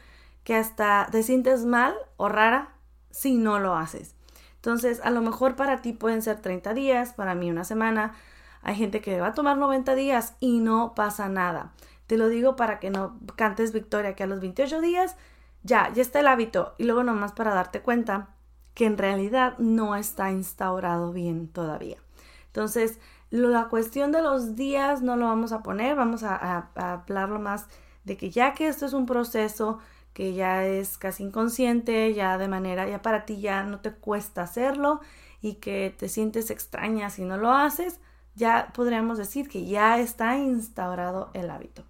que 0.49 0.55
hasta 0.55 1.09
te 1.13 1.23
sientes 1.23 1.67
mal 1.67 1.95
o 2.17 2.31
rara 2.31 2.71
si 3.11 3.37
no 3.37 3.59
lo 3.59 3.77
haces. 3.77 4.15
Entonces, 4.55 4.99
a 5.05 5.11
lo 5.11 5.21
mejor 5.21 5.57
para 5.57 5.83
ti 5.83 5.93
pueden 5.93 6.23
ser 6.23 6.41
30 6.41 6.73
días, 6.73 7.13
para 7.13 7.35
mí 7.35 7.51
una 7.51 7.65
semana, 7.65 8.15
hay 8.63 8.75
gente 8.75 9.03
que 9.03 9.21
va 9.21 9.27
a 9.27 9.35
tomar 9.35 9.59
90 9.59 9.95
días 9.95 10.37
y 10.41 10.61
no 10.61 10.95
pasa 10.95 11.29
nada. 11.29 11.73
Te 12.07 12.17
lo 12.17 12.31
digo 12.31 12.57
para 12.57 12.79
que 12.79 12.89
no 12.89 13.19
cantes 13.37 13.75
victoria, 13.75 14.15
que 14.15 14.23
a 14.23 14.27
los 14.27 14.41
28 14.41 14.81
días 14.81 15.17
ya, 15.65 15.93
ya 15.93 16.01
está 16.01 16.21
el 16.21 16.27
hábito. 16.27 16.75
Y 16.79 16.85
luego 16.85 17.05
nomás 17.05 17.33
para 17.33 17.53
darte 17.53 17.83
cuenta 17.83 18.31
que 18.73 18.87
en 18.87 18.97
realidad 18.97 19.53
no 19.59 19.97
está 19.97 20.31
instaurado 20.31 21.13
bien 21.13 21.49
todavía. 21.49 21.99
Entonces, 22.47 23.01
la 23.29 23.69
cuestión 23.69 24.13
de 24.13 24.23
los 24.23 24.57
días 24.57 25.03
no 25.03 25.17
lo 25.17 25.27
vamos 25.27 25.53
a 25.53 25.63
poner, 25.63 25.95
vamos 25.95 26.23
a, 26.23 26.71
hablarlo 26.75 27.39
más 27.39 27.67
de 28.05 28.17
que 28.17 28.31
ya 28.31 28.55
que 28.55 28.67
esto 28.67 28.87
es 28.87 28.95
un 28.95 29.05
proceso 29.05 29.81
que 30.13 30.35
ya 30.35 30.65
es 30.65 30.99
casi 30.99 31.25
inconsciente, 31.25 32.13
ya 32.15 32.39
de 32.39 32.49
manera, 32.49 32.89
ya 32.89 33.03
para 33.03 33.25
ti 33.25 33.41
ya 33.41 33.63
no 33.63 33.81
te 33.81 33.93
cuesta 33.93 34.43
hacerlo 34.43 35.01
y 35.41 35.55
que 35.55 35.95
te 35.97 36.09
sientes 36.09 36.51
extraña 36.51 37.11
si 37.11 37.25
no 37.25 37.37
lo 37.37 37.53
haces, 37.53 38.01
ya 38.35 38.73
podríamos 38.75 39.19
decir 39.19 39.49
que 39.49 39.65
ya 39.67 39.99
está 39.99 40.37
instaurado 40.37 41.31
el 41.35 41.51
hábito. 41.51 41.85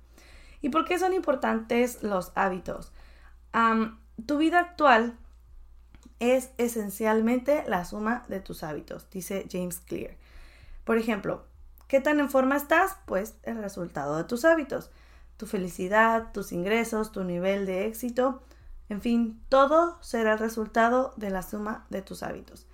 ¿Y 0.60 0.70
por 0.70 0.84
qué 0.84 0.98
son 0.98 1.12
importantes 1.12 2.02
los 2.02 2.32
hábitos? 2.34 2.92
tu 4.26 4.38
vida 4.38 4.60
actual 4.60 5.16
es 6.20 6.50
esencialmente 6.58 7.64
la 7.66 7.84
suma 7.84 8.24
de 8.28 8.40
tus 8.40 8.62
hábitos, 8.62 9.08
dice 9.10 9.46
James 9.50 9.80
Clear. 9.80 10.16
Por 10.84 10.98
ejemplo, 10.98 11.44
¿qué 11.88 12.00
tan 12.00 12.20
en 12.20 12.30
forma 12.30 12.56
estás? 12.56 12.96
Pues 13.06 13.34
el 13.42 13.58
resultado 13.58 14.16
de 14.16 14.24
tus 14.24 14.44
hábitos. 14.44 14.90
Tu 15.38 15.46
felicidad, 15.46 16.32
tus 16.32 16.52
ingresos, 16.52 17.10
tu 17.10 17.24
nivel 17.24 17.64
de 17.64 17.86
éxito, 17.86 18.42
en 18.90 19.00
fin, 19.00 19.40
todo 19.48 19.98
será 20.02 20.34
el 20.34 20.38
resultado 20.38 21.14
de 21.16 21.30
la 21.30 21.42
suma 21.42 21.86
de 21.88 22.02
tus 22.02 22.22
hábitos. 22.22 22.66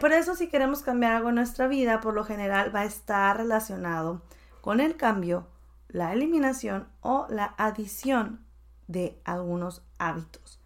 Por 0.00 0.12
eso 0.12 0.34
si 0.34 0.48
queremos 0.48 0.82
cambiar 0.82 1.12
algo 1.12 1.28
en 1.28 1.34
nuestra 1.34 1.68
vida, 1.68 2.00
por 2.00 2.14
lo 2.14 2.24
general 2.24 2.74
va 2.74 2.80
a 2.80 2.86
estar 2.86 3.36
relacionado 3.36 4.22
con 4.62 4.80
el 4.80 4.96
cambio, 4.96 5.46
la 5.88 6.14
eliminación 6.14 6.88
o 7.02 7.26
la 7.28 7.54
adición 7.58 8.40
de 8.88 9.20
algunos 9.24 9.82
hábitos. 9.98 10.60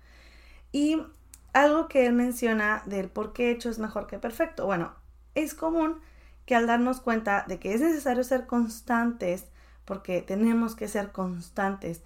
Y 0.70 1.02
algo 1.52 1.88
que 1.88 2.06
él 2.06 2.12
menciona 2.12 2.82
del 2.86 3.08
por 3.08 3.32
qué 3.32 3.50
hecho 3.50 3.68
es 3.68 3.80
mejor 3.80 4.06
que 4.06 4.20
perfecto. 4.20 4.66
Bueno, 4.66 4.94
es 5.34 5.54
común 5.54 6.00
que 6.46 6.54
al 6.54 6.68
darnos 6.68 7.00
cuenta 7.00 7.44
de 7.48 7.58
que 7.58 7.74
es 7.74 7.80
necesario 7.80 8.22
ser 8.22 8.46
constantes, 8.46 9.46
porque 9.90 10.22
tenemos 10.22 10.76
que 10.76 10.86
ser 10.86 11.10
constantes, 11.10 12.04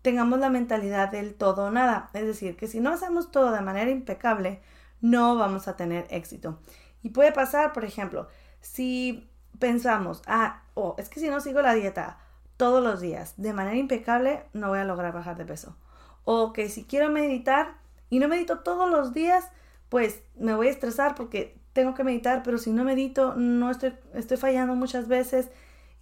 tengamos 0.00 0.38
la 0.38 0.48
mentalidad 0.48 1.10
del 1.10 1.34
todo 1.34 1.66
o 1.66 1.70
nada. 1.70 2.08
Es 2.14 2.24
decir, 2.24 2.56
que 2.56 2.66
si 2.66 2.80
no 2.80 2.88
hacemos 2.88 3.30
todo 3.30 3.52
de 3.52 3.60
manera 3.60 3.90
impecable, 3.90 4.62
no 5.02 5.36
vamos 5.36 5.68
a 5.68 5.76
tener 5.76 6.06
éxito. 6.08 6.58
Y 7.02 7.10
puede 7.10 7.32
pasar, 7.32 7.74
por 7.74 7.84
ejemplo, 7.84 8.26
si 8.62 9.28
pensamos, 9.58 10.22
ah, 10.26 10.62
oh, 10.72 10.94
es 10.96 11.10
que 11.10 11.20
si 11.20 11.28
no 11.28 11.40
sigo 11.40 11.60
la 11.60 11.74
dieta 11.74 12.16
todos 12.56 12.82
los 12.82 13.02
días 13.02 13.34
de 13.36 13.52
manera 13.52 13.76
impecable, 13.76 14.44
no 14.54 14.70
voy 14.70 14.78
a 14.78 14.84
lograr 14.84 15.12
bajar 15.12 15.36
de 15.36 15.44
peso. 15.44 15.76
O 16.24 16.54
que 16.54 16.70
si 16.70 16.84
quiero 16.84 17.10
meditar 17.10 17.74
y 18.08 18.18
no 18.18 18.28
medito 18.28 18.60
todos 18.60 18.90
los 18.90 19.12
días, 19.12 19.44
pues 19.90 20.22
me 20.36 20.54
voy 20.54 20.68
a 20.68 20.70
estresar 20.70 21.14
porque 21.14 21.58
tengo 21.74 21.92
que 21.92 22.02
meditar, 22.02 22.42
pero 22.42 22.56
si 22.56 22.72
no 22.72 22.82
medito, 22.82 23.34
no 23.34 23.70
estoy, 23.70 23.92
estoy 24.14 24.38
fallando 24.38 24.74
muchas 24.74 25.06
veces. 25.06 25.50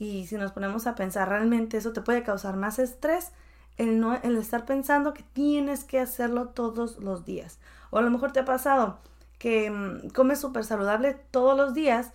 Y 0.05 0.27
si 0.27 0.37
nos 0.37 0.53
ponemos 0.53 0.87
a 0.87 0.95
pensar, 0.95 1.31
realmente 1.31 1.79
eso 1.79 1.95
te 1.95 2.03
puede 2.03 2.23
causar 2.23 2.57
más 2.57 2.79
estrés 2.79 3.33
el, 3.79 3.99
no, 4.01 4.15
el 4.23 4.37
estar 4.37 4.67
pensando 4.67 5.15
que 5.15 5.23
tienes 5.23 5.85
que 5.85 5.99
hacerlo 5.99 6.49
todos 6.49 6.99
los 6.99 7.25
días. 7.25 7.59
O 7.91 7.99
a 7.99 8.03
lo 8.03 8.11
mejor 8.11 8.31
te 8.33 8.41
ha 8.41 8.45
pasado 8.45 8.99
que 9.39 9.71
mm, 9.71 10.11
comes 10.11 10.41
súper 10.41 10.65
saludable 10.65 11.17
todos 11.31 11.57
los 11.57 11.73
días, 11.73 12.13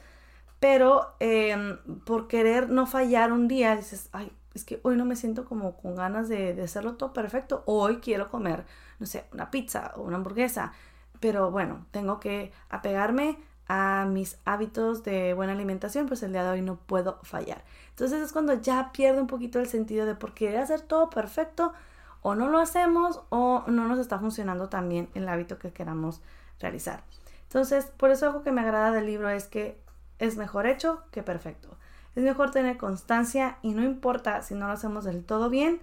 pero 0.59 1.15
em, 1.19 1.77
por 2.05 2.27
querer 2.27 2.69
no 2.69 2.85
fallar 2.85 3.31
un 3.31 3.47
día 3.47 3.75
dices, 3.75 4.09
ay, 4.11 4.31
es 4.53 4.63
que 4.65 4.79
hoy 4.83 4.95
no 4.95 5.05
me 5.05 5.15
siento 5.15 5.45
como 5.45 5.75
con 5.75 5.95
ganas 5.95 6.29
de, 6.29 6.53
de 6.53 6.63
hacerlo 6.63 6.93
todo 6.93 7.11
perfecto. 7.11 7.63
Hoy 7.65 7.97
quiero 7.97 8.29
comer, 8.29 8.65
no 8.99 9.07
sé, 9.07 9.25
una 9.33 9.49
pizza 9.49 9.93
o 9.95 10.01
una 10.01 10.17
hamburguesa. 10.17 10.73
Pero 11.19 11.49
bueno, 11.49 11.85
tengo 11.91 12.19
que 12.19 12.51
apegarme 12.69 13.37
a 13.69 14.05
mis 14.05 14.37
hábitos 14.45 15.03
de 15.03 15.33
buena 15.35 15.53
alimentación, 15.53 16.07
pues 16.07 16.23
el 16.23 16.33
día 16.33 16.43
de 16.43 16.49
hoy 16.49 16.61
no 16.61 16.75
puedo 16.75 17.19
fallar. 17.21 17.63
Entonces 17.91 18.21
es 18.21 18.33
cuando 18.33 18.55
ya 18.55 18.91
pierde 18.91 19.21
un 19.21 19.27
poquito 19.27 19.59
el 19.59 19.67
sentido 19.67 20.05
de 20.07 20.15
por 20.15 20.33
querer 20.33 20.57
hacer 20.57 20.81
todo 20.81 21.09
perfecto 21.11 21.73
o 22.21 22.33
no 22.33 22.49
lo 22.49 22.59
hacemos 22.59 23.21
o 23.29 23.63
no 23.67 23.87
nos 23.87 23.99
está 23.99 24.17
funcionando 24.19 24.69
también 24.69 25.07
el 25.13 25.29
hábito 25.29 25.59
que 25.59 25.71
queramos 25.71 26.21
realizar. 26.59 27.03
Entonces, 27.43 27.85
por 27.85 28.09
eso 28.09 28.25
algo 28.25 28.43
que 28.43 28.51
me 28.51 28.61
agrada 28.61 28.91
del 28.91 29.05
libro 29.05 29.29
es 29.29 29.45
que 29.45 29.79
es 30.17 30.35
mejor 30.35 30.65
hecho 30.65 31.03
que 31.11 31.21
perfecto. 31.21 31.69
Es 32.15 32.23
mejor 32.23 32.49
tener 32.49 32.77
constancia 32.77 33.59
y 33.61 33.73
no 33.73 33.83
importa 33.83 34.41
si 34.41 34.55
no 34.55 34.65
lo 34.65 34.73
hacemos 34.73 35.05
del 35.05 35.23
todo 35.23 35.49
bien, 35.49 35.79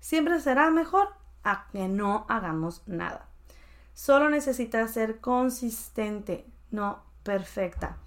siempre 0.00 0.40
será 0.40 0.70
mejor 0.70 1.08
a 1.44 1.68
que 1.72 1.86
no 1.86 2.26
hagamos 2.28 2.82
nada. 2.86 3.26
Solo 3.94 4.28
necesitas 4.28 4.90
ser 4.90 5.20
consistente, 5.20 6.46
no 6.70 7.07
perfecta. 7.28 7.98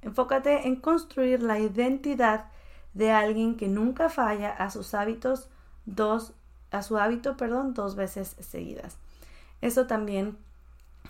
Enfócate 0.00 0.66
en 0.66 0.76
construir 0.76 1.42
la 1.42 1.58
identidad 1.58 2.46
de 2.94 3.10
alguien 3.12 3.58
que 3.58 3.68
nunca 3.68 4.08
falla 4.08 4.52
a 4.52 4.70
sus 4.70 4.94
hábitos 4.94 5.50
dos 5.84 6.32
a 6.70 6.82
su 6.82 6.96
hábito, 6.96 7.36
perdón, 7.36 7.74
dos 7.74 7.94
veces 7.94 8.36
seguidas. 8.40 8.96
Eso 9.60 9.86
también 9.86 10.38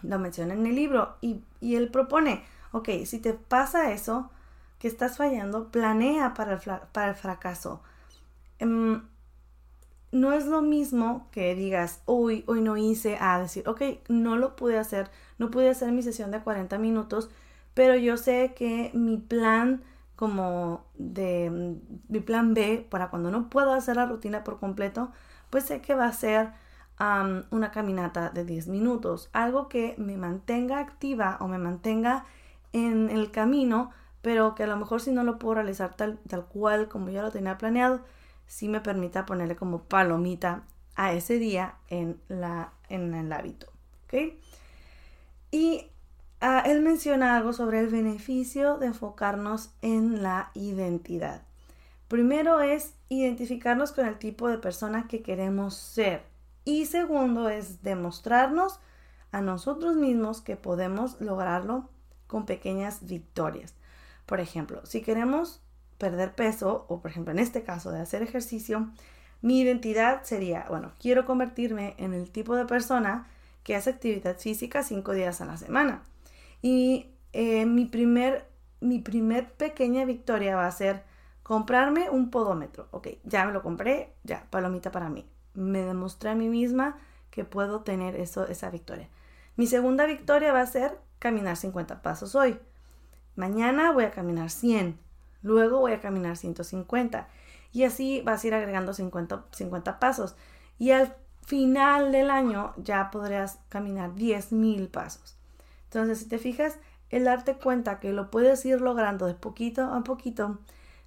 lo 0.02 0.18
menciona 0.18 0.54
en 0.54 0.66
el 0.66 0.74
libro 0.74 1.16
y, 1.20 1.42
él 1.60 1.90
propone, 1.90 2.42
ok, 2.72 2.88
si 3.04 3.20
te 3.20 3.34
pasa 3.34 3.92
eso, 3.92 4.30
que 4.80 4.88
estás 4.88 5.16
fallando, 5.16 5.70
planea 5.70 6.34
para 6.34 6.54
el, 6.54 6.60
para 6.90 7.10
el 7.10 7.14
fracaso. 7.14 7.82
Em, 8.58 9.02
no 10.10 10.32
es 10.32 10.46
lo 10.46 10.60
mismo 10.60 11.28
que 11.30 11.54
digas, 11.54 12.00
hoy, 12.04 12.42
hoy 12.48 12.62
no 12.62 12.76
hice, 12.76 13.16
a 13.20 13.38
decir, 13.38 13.68
ok, 13.68 13.82
no 14.08 14.36
lo 14.36 14.56
pude 14.56 14.76
hacer, 14.76 15.08
no 15.38 15.52
pude 15.52 15.70
hacer 15.70 15.92
mi 15.92 16.02
sesión 16.02 16.32
de 16.32 16.40
40 16.40 16.78
minutos, 16.78 17.30
pero 17.74 17.96
yo 17.96 18.16
sé 18.16 18.54
que 18.54 18.90
mi 18.94 19.16
plan 19.16 19.82
como 20.16 20.84
de 20.94 21.78
mi 22.08 22.20
plan 22.20 22.52
B 22.52 22.86
para 22.90 23.08
cuando 23.08 23.30
no 23.30 23.48
puedo 23.48 23.72
hacer 23.72 23.96
la 23.96 24.06
rutina 24.06 24.44
por 24.44 24.58
completo, 24.58 25.12
pues 25.48 25.64
sé 25.64 25.80
que 25.80 25.94
va 25.94 26.06
a 26.06 26.12
ser 26.12 26.52
una 27.50 27.70
caminata 27.70 28.28
de 28.28 28.44
10 28.44 28.68
minutos, 28.68 29.30
algo 29.32 29.70
que 29.70 29.94
me 29.96 30.18
mantenga 30.18 30.78
activa 30.78 31.38
o 31.40 31.48
me 31.48 31.56
mantenga 31.56 32.26
en 32.74 33.08
el 33.08 33.30
camino, 33.30 33.90
pero 34.20 34.54
que 34.54 34.64
a 34.64 34.66
lo 34.66 34.76
mejor 34.76 35.00
si 35.00 35.10
no 35.10 35.24
lo 35.24 35.38
puedo 35.38 35.54
realizar 35.54 35.94
tal, 35.94 36.18
tal 36.28 36.44
cual 36.44 36.88
como 36.88 37.08
yo 37.08 37.22
lo 37.22 37.30
tenía 37.30 37.56
planeado, 37.56 38.02
sí 38.46 38.68
me 38.68 38.80
permita 38.80 39.24
ponerle 39.24 39.56
como 39.56 39.84
palomita 39.84 40.64
a 40.94 41.14
ese 41.14 41.38
día 41.38 41.76
en, 41.88 42.20
la, 42.28 42.74
en 42.90 43.14
el 43.14 43.32
hábito. 43.32 43.68
¿ok? 44.04 44.34
Y 45.50 45.86
Ah, 46.40 46.62
él 46.64 46.80
menciona 46.80 47.36
algo 47.36 47.52
sobre 47.52 47.80
el 47.80 47.88
beneficio 47.88 48.78
de 48.78 48.86
enfocarnos 48.86 49.70
en 49.82 50.22
la 50.22 50.50
identidad. 50.54 51.42
Primero 52.08 52.60
es 52.60 52.94
identificarnos 53.10 53.92
con 53.92 54.06
el 54.06 54.18
tipo 54.18 54.48
de 54.48 54.56
persona 54.56 55.06
que 55.06 55.22
queremos 55.22 55.74
ser. 55.76 56.24
Y 56.64 56.86
segundo 56.86 57.48
es 57.50 57.82
demostrarnos 57.82 58.80
a 59.32 59.42
nosotros 59.42 59.96
mismos 59.96 60.40
que 60.40 60.56
podemos 60.56 61.20
lograrlo 61.20 61.88
con 62.26 62.46
pequeñas 62.46 63.06
victorias. 63.06 63.74
Por 64.24 64.40
ejemplo, 64.40 64.80
si 64.86 65.02
queremos 65.02 65.60
perder 65.98 66.34
peso, 66.34 66.86
o 66.88 67.00
por 67.00 67.10
ejemplo 67.10 67.32
en 67.32 67.38
este 67.38 67.62
caso 67.62 67.90
de 67.90 68.00
hacer 68.00 68.22
ejercicio, 68.22 68.88
mi 69.42 69.60
identidad 69.60 70.22
sería, 70.24 70.64
bueno, 70.68 70.92
quiero 70.98 71.26
convertirme 71.26 71.94
en 71.98 72.14
el 72.14 72.30
tipo 72.30 72.56
de 72.56 72.64
persona 72.64 73.26
que 73.62 73.76
hace 73.76 73.90
actividad 73.90 74.38
física 74.38 74.82
cinco 74.82 75.12
días 75.12 75.40
a 75.40 75.44
la 75.44 75.56
semana. 75.56 76.02
Y 76.62 77.06
eh, 77.32 77.66
mi, 77.66 77.84
primer, 77.86 78.46
mi 78.80 78.98
primer 78.98 79.52
pequeña 79.52 80.04
victoria 80.04 80.56
va 80.56 80.66
a 80.66 80.72
ser 80.72 81.04
comprarme 81.42 82.10
un 82.10 82.30
podómetro. 82.30 82.88
Ok, 82.90 83.08
ya 83.24 83.44
me 83.44 83.52
lo 83.52 83.62
compré, 83.62 84.12
ya, 84.24 84.46
palomita 84.50 84.90
para 84.90 85.08
mí. 85.08 85.26
Me 85.54 85.82
demostré 85.82 86.30
a 86.30 86.34
mí 86.34 86.48
misma 86.48 86.98
que 87.30 87.44
puedo 87.44 87.80
tener 87.80 88.16
eso, 88.16 88.46
esa 88.46 88.70
victoria. 88.70 89.08
Mi 89.56 89.66
segunda 89.66 90.06
victoria 90.06 90.52
va 90.52 90.60
a 90.60 90.66
ser 90.66 90.98
caminar 91.18 91.56
50 91.56 92.02
pasos 92.02 92.34
hoy. 92.34 92.58
Mañana 93.36 93.92
voy 93.92 94.04
a 94.04 94.10
caminar 94.10 94.50
100. 94.50 94.98
Luego 95.42 95.80
voy 95.80 95.92
a 95.92 96.00
caminar 96.00 96.36
150. 96.36 97.28
Y 97.72 97.84
así 97.84 98.22
vas 98.22 98.42
a 98.42 98.46
ir 98.46 98.54
agregando 98.54 98.92
50, 98.92 99.46
50 99.52 99.98
pasos. 100.00 100.36
Y 100.78 100.90
al 100.90 101.14
final 101.42 102.12
del 102.12 102.30
año 102.30 102.74
ya 102.76 103.10
podrás 103.10 103.58
caminar 103.68 104.14
10.000 104.14 104.90
pasos. 104.90 105.39
Entonces, 105.90 106.20
si 106.20 106.28
te 106.28 106.38
fijas, 106.38 106.78
el 107.08 107.24
darte 107.24 107.56
cuenta 107.56 107.98
que 107.98 108.12
lo 108.12 108.30
puedes 108.30 108.64
ir 108.64 108.80
logrando 108.80 109.26
de 109.26 109.34
poquito 109.34 109.82
a 109.82 110.04
poquito, 110.04 110.60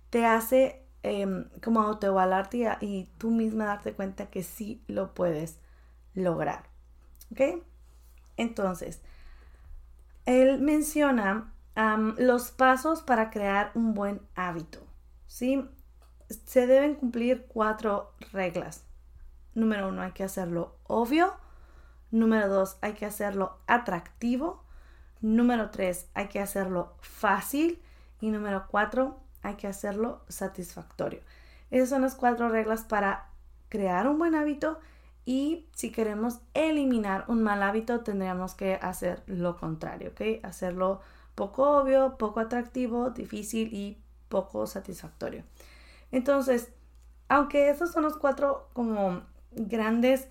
te 0.10 0.25
hace 0.25 0.86
eh, 1.04 1.46
como 1.63 1.82
autoevaluarte 1.82 2.58
y, 2.82 2.86
y 2.86 3.10
tú 3.18 3.32
misma 3.32 3.66
darte 3.66 3.94
cuenta 3.94 4.28
que 4.28 4.44
sí 4.44 4.84
lo 4.88 5.13
puedes 5.13 5.58
lograr. 6.13 6.63
¿Ok? 7.32 7.63
Entonces, 8.36 9.02
él 10.25 10.60
menciona 10.60 11.54
los 12.18 12.52
pasos 12.52 13.02
para 13.02 13.30
crear 13.30 13.72
un 13.74 13.94
buen 13.94 14.22
hábito. 14.36 14.80
¿Sí? 15.28 15.68
Se 16.46 16.68
deben 16.68 16.96
cumplir 16.96 17.46
cuatro 17.48 18.13
reglas. 18.32 18.84
Número 19.56 19.90
uno, 19.90 20.02
hay 20.02 20.12
que 20.12 20.24
hacerlo 20.24 20.78
obvio. 20.84 21.34
Número 22.12 22.48
dos, 22.48 22.78
hay 22.82 22.94
que 22.94 23.06
hacerlo 23.06 23.58
atractivo. 23.66 24.62
Número 25.24 25.70
tres, 25.70 26.10
hay 26.13 26.27
que 26.27 26.42
hacerlo 26.42 26.98
fácil. 27.00 27.82
Y 28.20 28.30
número 28.30 28.65
cuatro, 28.68 29.22
hay 29.42 29.56
que 29.56 29.68
hacerlo 29.68 30.22
satisfactorio. 30.27 31.22
Esas 31.72 31.89
son 31.89 32.01
las 32.01 32.15
cuatro 32.15 32.50
reglas 32.50 32.84
para 32.84 33.30
crear 33.70 34.08
un 34.08 34.20
buen 34.20 34.36
hábito 34.36 34.80
y 35.25 35.70
si 35.74 35.94
queremos 35.94 36.39
eliminar 36.53 37.24
un 37.30 37.42
mal 37.42 37.63
hábito 37.63 38.01
tendríamos 38.01 38.53
que 38.53 38.75
hacer 38.75 39.24
lo 39.25 39.56
contrario, 39.56 40.12
¿ok? 40.12 40.44
Hacerlo 40.44 41.00
poco 41.36 41.80
obvio, 41.80 42.18
poco 42.18 42.42
atractivo, 42.42 43.10
difícil 43.12 43.74
y 43.74 43.98
poco 44.27 44.68
satisfactorio. 44.68 45.44
Entonces, 46.12 46.70
aunque 47.30 47.70
esas 47.70 47.94
son 47.94 48.03
las 48.03 48.18
cuatro 48.18 48.70
como 48.74 49.22
grandes 49.51 50.27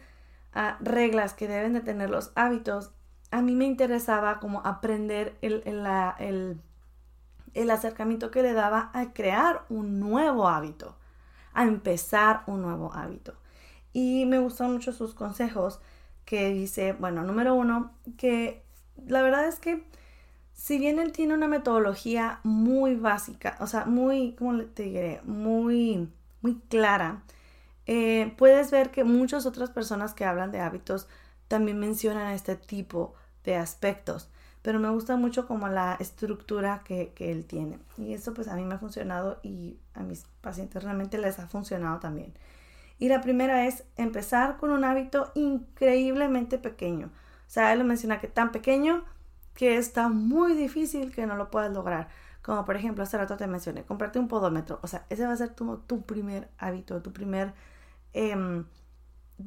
ah, 0.52 0.76
reglas 0.80 1.32
que 1.32 1.48
deben 1.48 1.72
de 1.72 1.80
tener 1.80 2.10
los 2.10 2.30
hábitos, 2.34 2.92
a 3.32 3.40
mí 3.40 3.54
me 3.54 3.64
interesaba 3.64 4.38
como 4.38 4.60
aprender 4.64 5.36
el, 5.40 5.62
el, 7.54 7.70
acercamiento 7.70 8.30
que 8.30 8.42
le 8.42 8.52
daba 8.52 8.90
a 8.92 9.12
crear 9.14 9.64
un 9.70 9.98
nuevo 9.98 10.48
hábito, 10.48 10.96
a 11.54 11.64
empezar 11.64 12.42
un 12.46 12.60
nuevo 12.60 12.92
hábito. 12.92 13.34
Y 13.94 14.26
me 14.26 14.38
gustan 14.38 14.72
mucho 14.72 14.92
sus 14.92 15.14
consejos 15.14 15.80
que 16.26 16.50
dice, 16.50 16.92
bueno, 16.92 17.22
número 17.22 17.54
uno, 17.54 17.92
que 18.18 18.62
la 19.06 19.22
verdad 19.22 19.48
es 19.48 19.58
que 19.58 19.82
si 20.52 20.78
bien 20.78 20.98
él 20.98 21.12
tiene 21.12 21.32
una 21.32 21.48
metodología 21.48 22.40
muy 22.42 22.96
básica, 22.96 23.56
o 23.60 23.66
sea, 23.66 23.86
muy, 23.86 24.34
¿cómo 24.38 24.62
te 24.66 24.84
diré? 24.84 25.20
Muy, 25.24 26.12
muy 26.42 26.60
clara, 26.68 27.22
eh, 27.86 28.34
puedes 28.36 28.70
ver 28.70 28.90
que 28.90 29.04
muchas 29.04 29.46
otras 29.46 29.70
personas 29.70 30.12
que 30.12 30.26
hablan 30.26 30.52
de 30.52 30.60
hábitos 30.60 31.08
también 31.48 31.78
mencionan 31.80 32.32
este 32.32 32.56
tipo 32.56 33.14
de 33.44 33.56
aspectos, 33.56 34.28
pero 34.62 34.78
me 34.78 34.90
gusta 34.90 35.16
mucho 35.16 35.46
como 35.46 35.68
la 35.68 35.96
estructura 35.98 36.82
que, 36.84 37.12
que 37.14 37.32
él 37.32 37.44
tiene. 37.44 37.78
Y 37.98 38.14
eso 38.14 38.32
pues 38.34 38.48
a 38.48 38.56
mí 38.56 38.64
me 38.64 38.74
ha 38.74 38.78
funcionado 38.78 39.40
y 39.42 39.78
a 39.94 40.02
mis 40.02 40.24
pacientes 40.40 40.82
realmente 40.82 41.18
les 41.18 41.38
ha 41.38 41.48
funcionado 41.48 41.98
también. 41.98 42.32
Y 42.98 43.08
la 43.08 43.20
primera 43.20 43.66
es 43.66 43.84
empezar 43.96 44.56
con 44.58 44.70
un 44.70 44.84
hábito 44.84 45.32
increíblemente 45.34 46.58
pequeño. 46.58 47.06
O 47.06 47.50
sea, 47.50 47.72
él 47.72 47.80
lo 47.80 47.84
menciona 47.84 48.20
que 48.20 48.28
tan 48.28 48.52
pequeño 48.52 49.04
que 49.54 49.76
está 49.76 50.08
muy 50.08 50.54
difícil 50.54 51.12
que 51.12 51.26
no 51.26 51.36
lo 51.36 51.50
puedas 51.50 51.72
lograr. 51.72 52.08
Como 52.42 52.64
por 52.64 52.76
ejemplo, 52.76 53.02
hace 53.04 53.18
rato 53.18 53.36
te 53.36 53.46
mencioné, 53.46 53.82
comprarte 53.84 54.18
un 54.18 54.28
podómetro. 54.28 54.78
O 54.82 54.86
sea, 54.86 55.04
ese 55.10 55.26
va 55.26 55.32
a 55.32 55.36
ser 55.36 55.50
tu, 55.50 55.78
tu 55.78 56.02
primer 56.02 56.48
hábito, 56.58 57.02
tu 57.02 57.12
primer, 57.12 57.54
em, 58.12 58.64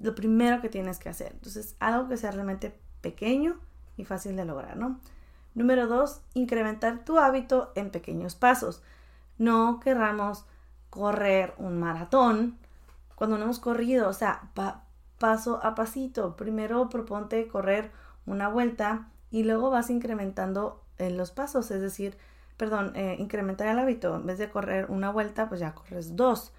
lo 0.01 0.15
primero 0.15 0.61
que 0.61 0.69
tienes 0.69 0.99
que 0.99 1.09
hacer. 1.09 1.31
Entonces, 1.33 1.75
algo 1.79 2.07
que 2.09 2.17
sea 2.17 2.31
realmente 2.31 2.77
pequeño 3.01 3.59
y 3.97 4.05
fácil 4.05 4.35
de 4.35 4.45
lograr, 4.45 4.77
¿no? 4.77 4.99
Número 5.53 5.87
dos, 5.87 6.21
incrementar 6.33 7.05
tu 7.05 7.17
hábito 7.17 7.71
en 7.75 7.89
pequeños 7.89 8.35
pasos. 8.35 8.81
No 9.37 9.79
querramos 9.79 10.45
correr 10.89 11.53
un 11.57 11.79
maratón 11.79 12.57
cuando 13.15 13.37
no 13.37 13.45
hemos 13.45 13.59
corrido, 13.59 14.09
o 14.09 14.13
sea, 14.13 14.49
paso 15.17 15.59
a 15.63 15.75
pasito. 15.75 16.35
Primero 16.35 16.89
proponte 16.89 17.47
correr 17.47 17.91
una 18.25 18.49
vuelta 18.49 19.07
y 19.31 19.43
luego 19.43 19.69
vas 19.69 19.89
incrementando 19.89 20.81
en 20.97 21.13
eh, 21.13 21.15
los 21.15 21.31
pasos, 21.31 21.71
es 21.71 21.81
decir, 21.81 22.17
perdón, 22.57 22.93
eh, 22.95 23.15
incrementar 23.19 23.67
el 23.67 23.79
hábito. 23.79 24.15
En 24.15 24.25
vez 24.25 24.37
de 24.37 24.49
correr 24.49 24.89
una 24.89 25.09
vuelta, 25.09 25.47
pues 25.47 25.59
ya 25.59 25.73
corres 25.73 26.15
dos. 26.15 26.53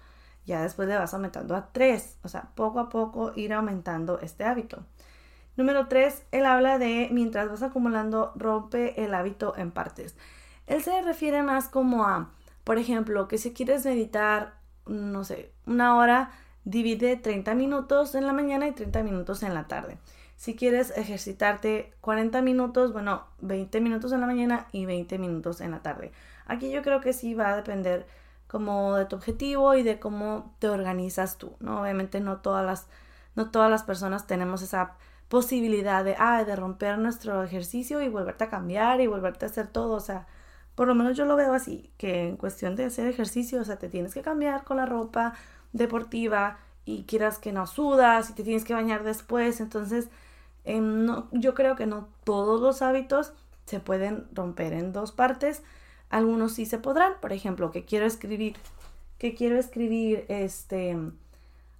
Ya 0.45 0.61
después 0.61 0.87
le 0.87 0.95
vas 0.95 1.13
aumentando 1.13 1.55
a 1.55 1.67
tres. 1.71 2.17
O 2.23 2.29
sea, 2.29 2.49
poco 2.55 2.79
a 2.79 2.89
poco 2.89 3.33
ir 3.35 3.53
aumentando 3.53 4.19
este 4.19 4.43
hábito. 4.45 4.83
Número 5.57 5.87
tres, 5.87 6.23
él 6.31 6.45
habla 6.45 6.77
de 6.77 7.09
mientras 7.11 7.49
vas 7.49 7.63
acumulando, 7.63 8.31
rompe 8.35 9.03
el 9.03 9.15
hábito 9.15 9.55
en 9.57 9.71
partes. 9.71 10.15
Él 10.67 10.83
se 10.83 11.01
refiere 11.01 11.41
más 11.41 11.67
como 11.67 12.05
a, 12.05 12.29
por 12.63 12.77
ejemplo, 12.77 13.27
que 13.27 13.39
si 13.39 13.53
quieres 13.53 13.83
meditar, 13.83 14.53
no 14.85 15.23
sé, 15.23 15.51
una 15.65 15.97
hora, 15.97 16.29
divide 16.63 17.15
30 17.15 17.55
minutos 17.55 18.13
en 18.13 18.27
la 18.27 18.33
mañana 18.33 18.67
y 18.67 18.71
30 18.73 19.01
minutos 19.01 19.41
en 19.41 19.55
la 19.55 19.67
tarde. 19.67 19.97
Si 20.35 20.55
quieres 20.55 20.95
ejercitarte 20.95 21.91
40 22.01 22.43
minutos, 22.43 22.93
bueno, 22.93 23.25
20 23.41 23.81
minutos 23.81 24.11
en 24.11 24.21
la 24.21 24.27
mañana 24.27 24.67
y 24.71 24.85
20 24.85 25.17
minutos 25.17 25.61
en 25.61 25.71
la 25.71 25.79
tarde. 25.81 26.11
Aquí 26.45 26.69
yo 26.69 26.83
creo 26.83 27.01
que 27.01 27.13
sí 27.13 27.33
va 27.33 27.53
a 27.53 27.55
depender 27.55 28.05
como 28.47 28.95
de 28.95 29.05
tu 29.05 29.15
objetivo 29.15 29.73
y 29.73 29.81
de 29.81 29.99
cómo 29.99 30.53
te 30.59 30.69
organizas 30.69 31.39
tú, 31.39 31.55
¿no? 31.59 31.81
Obviamente 31.81 32.19
no 32.19 32.37
todas 32.37 32.63
las, 32.63 32.87
no 33.35 33.49
todas 33.49 33.71
las 33.71 33.81
personas 33.81 34.27
tenemos 34.27 34.61
esa 34.61 34.93
posibilidad 35.29 36.03
de, 36.05 36.15
ah, 36.19 36.43
de 36.43 36.55
romper 36.55 36.97
nuestro 36.97 37.43
ejercicio 37.43 38.01
y 38.01 38.09
volverte 38.09 38.45
a 38.45 38.49
cambiar 38.49 39.01
y 39.01 39.07
volverte 39.07 39.45
a 39.45 39.49
hacer 39.49 39.67
todo, 39.67 39.95
o 39.95 39.99
sea, 39.99 40.27
por 40.75 40.87
lo 40.87 40.95
menos 40.95 41.17
yo 41.17 41.25
lo 41.25 41.35
veo 41.35 41.53
así, 41.53 41.91
que 41.97 42.27
en 42.27 42.37
cuestión 42.37 42.75
de 42.75 42.85
hacer 42.85 43.07
ejercicio, 43.07 43.61
o 43.61 43.63
sea, 43.63 43.77
te 43.77 43.89
tienes 43.89 44.13
que 44.13 44.21
cambiar 44.21 44.63
con 44.63 44.77
la 44.77 44.85
ropa 44.85 45.33
deportiva 45.73 46.59
y 46.85 47.03
quieras 47.03 47.39
que 47.39 47.51
no 47.51 47.67
sudas 47.67 48.29
y 48.29 48.33
te 48.33 48.43
tienes 48.43 48.63
que 48.63 48.73
bañar 48.73 49.03
después, 49.03 49.59
entonces 49.59 50.09
Em, 50.67 51.05
no, 51.05 51.29
yo 51.31 51.53
creo 51.53 51.77
que 51.77 51.85
no 51.85 52.09
todos 52.25 52.59
los 52.59 52.81
hábitos 52.81 53.31
se 53.65 53.79
pueden 53.79 54.27
romper 54.33 54.73
en 54.73 54.91
dos 54.91 55.13
partes. 55.13 55.63
Algunos 56.09 56.53
sí 56.53 56.65
se 56.65 56.77
podrán. 56.77 57.13
Por 57.21 57.31
ejemplo, 57.33 57.71
que 57.71 57.85
quiero 57.85 58.05
escribir, 58.05 58.57
que 59.17 59.33
quiero 59.33 59.57
escribir, 59.57 60.25
este, 60.27 60.97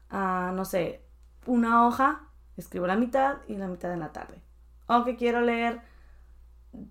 ah, 0.09 0.53
no 0.55 0.63
sé, 0.63 1.01
una 1.45 1.85
hoja, 1.85 2.26
escribo 2.57 2.87
la 2.87 2.95
mitad 2.95 3.37
y 3.47 3.55
la 3.55 3.67
mitad 3.67 3.93
en 3.93 3.99
la 3.99 4.11
tarde. 4.11 4.41
O 4.87 5.03
que 5.03 5.15
quiero 5.15 5.41
leer 5.41 5.81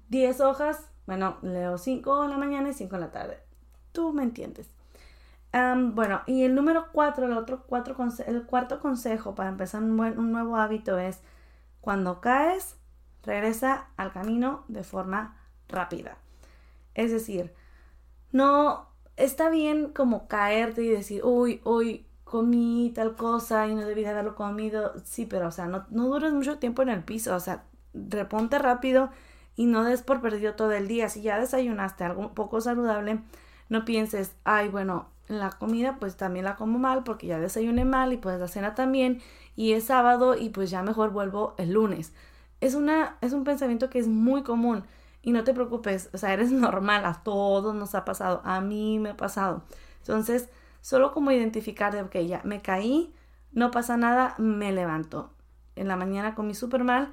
10 0.09 0.41
hojas, 0.41 0.89
bueno, 1.07 1.39
leo 1.43 1.79
5 1.79 2.25
en 2.25 2.31
la 2.31 2.39
mañana 2.39 2.69
y 2.71 2.73
5 2.73 2.95
en 2.95 3.01
la 3.01 3.11
tarde. 3.11 3.39
Tú 3.93 4.13
me 4.13 4.23
entiendes. 4.23 4.71
bueno, 5.53 6.23
y 6.27 6.45
el 6.45 6.55
número 6.55 6.89
4, 6.93 7.27
el, 7.27 7.33
otro 7.33 7.65
cuatro, 7.67 7.97
el 8.27 8.45
cuarto 8.45 8.81
consejo 8.81 9.35
para 9.35 9.49
empezar 9.49 9.83
un, 9.83 9.99
un 9.99 10.33
nuevo 10.33 10.57
hábito 10.57 10.99
es 10.99 11.21
cuando 11.81 12.21
caes, 12.21 12.77
regresa 13.23 13.89
al 13.97 14.13
camino 14.13 14.65
de 14.69 14.85
forma 14.85 15.37
rápida. 15.69 16.19
Es 16.95 17.11
decir, 17.11 17.55
no 18.33 18.89
está 19.17 19.49
bien 19.51 19.93
como 19.93 20.29
caerte 20.29 20.83
y 20.83 20.89
decir, 20.89 21.25
uy, 21.25 21.61
hoy 21.65 22.07
comí 22.37 22.93
tal 22.95 23.17
cosa 23.17 23.67
y 23.67 23.75
no 23.75 23.87
debí 23.87 24.05
haberlo 24.05 24.35
comido. 24.35 24.93
Sí, 25.05 25.25
pero 25.25 25.49
o 25.49 25.51
sea, 25.51 25.69
no, 25.69 25.87
no 25.89 26.07
dures 26.07 26.35
mucho 26.35 26.59
tiempo 26.59 26.83
en 26.83 26.91
el 26.91 27.03
piso, 27.03 27.35
o 27.35 27.41
sea, 27.41 27.65
reponte 27.95 28.59
rápido 28.59 29.09
y 29.57 29.65
no 29.65 29.85
des 29.85 30.03
por 30.03 30.21
perdido 30.21 30.53
todo 30.55 30.73
el 30.73 30.87
día. 30.87 31.09
Si 31.09 31.23
ya 31.23 31.41
desayunaste 31.41 32.05
algo 32.05 32.35
poco 32.35 32.61
saludable, 32.61 33.21
no 33.71 33.87
pienses, 33.87 34.35
ay, 34.45 34.69
bueno, 34.69 35.09
la 35.29 35.49
comida 35.51 35.97
pues 35.99 36.17
también 36.19 36.45
la 36.45 36.57
como 36.57 36.79
mal 36.79 37.05
porque 37.05 37.27
ya 37.27 37.39
desayuné 37.39 37.87
mal 37.87 38.13
y 38.13 38.19
pues 38.19 38.39
la 38.39 38.49
cena 38.49 38.75
también 38.75 39.23
y 39.57 39.73
es 39.73 39.85
sábado 39.85 40.37
y 40.37 40.51
pues 40.51 40.69
ya 40.69 40.83
mejor 40.83 41.13
vuelvo 41.13 41.55
el 41.57 41.73
lunes. 41.73 42.13
Es, 42.61 42.75
una, 42.75 43.17
es 43.23 43.33
un 43.33 43.45
pensamiento 43.45 43.89
que 43.89 43.99
es 43.99 44.09
muy 44.09 44.43
común 44.43 44.85
y 45.23 45.33
no 45.33 45.43
te 45.43 45.55
preocupes, 45.55 46.11
o 46.13 46.19
sea, 46.19 46.35
eres 46.35 46.51
normal, 46.53 47.07
a 47.07 47.23
todos 47.23 47.75
nos 47.75 47.95
ha 47.95 48.05
pasado, 48.05 48.43
a 48.45 48.61
mí 48.61 48.99
me 48.99 49.11
ha 49.11 49.17
pasado. 49.17 49.63
Entonces, 50.01 50.51
solo 50.87 51.11
como 51.11 51.33
identificar 51.33 51.93
de, 51.93 52.03
ok, 52.03 52.15
ya 52.19 52.41
me 52.45 52.63
caí, 52.63 53.13
no 53.51 53.73
pasa 53.73 53.97
nada, 53.97 54.37
me 54.39 54.71
levanto. 54.71 55.33
En 55.75 55.89
la 55.89 55.97
mañana 55.97 56.37
comí 56.37 56.55
súper 56.55 56.85
mal, 56.85 57.11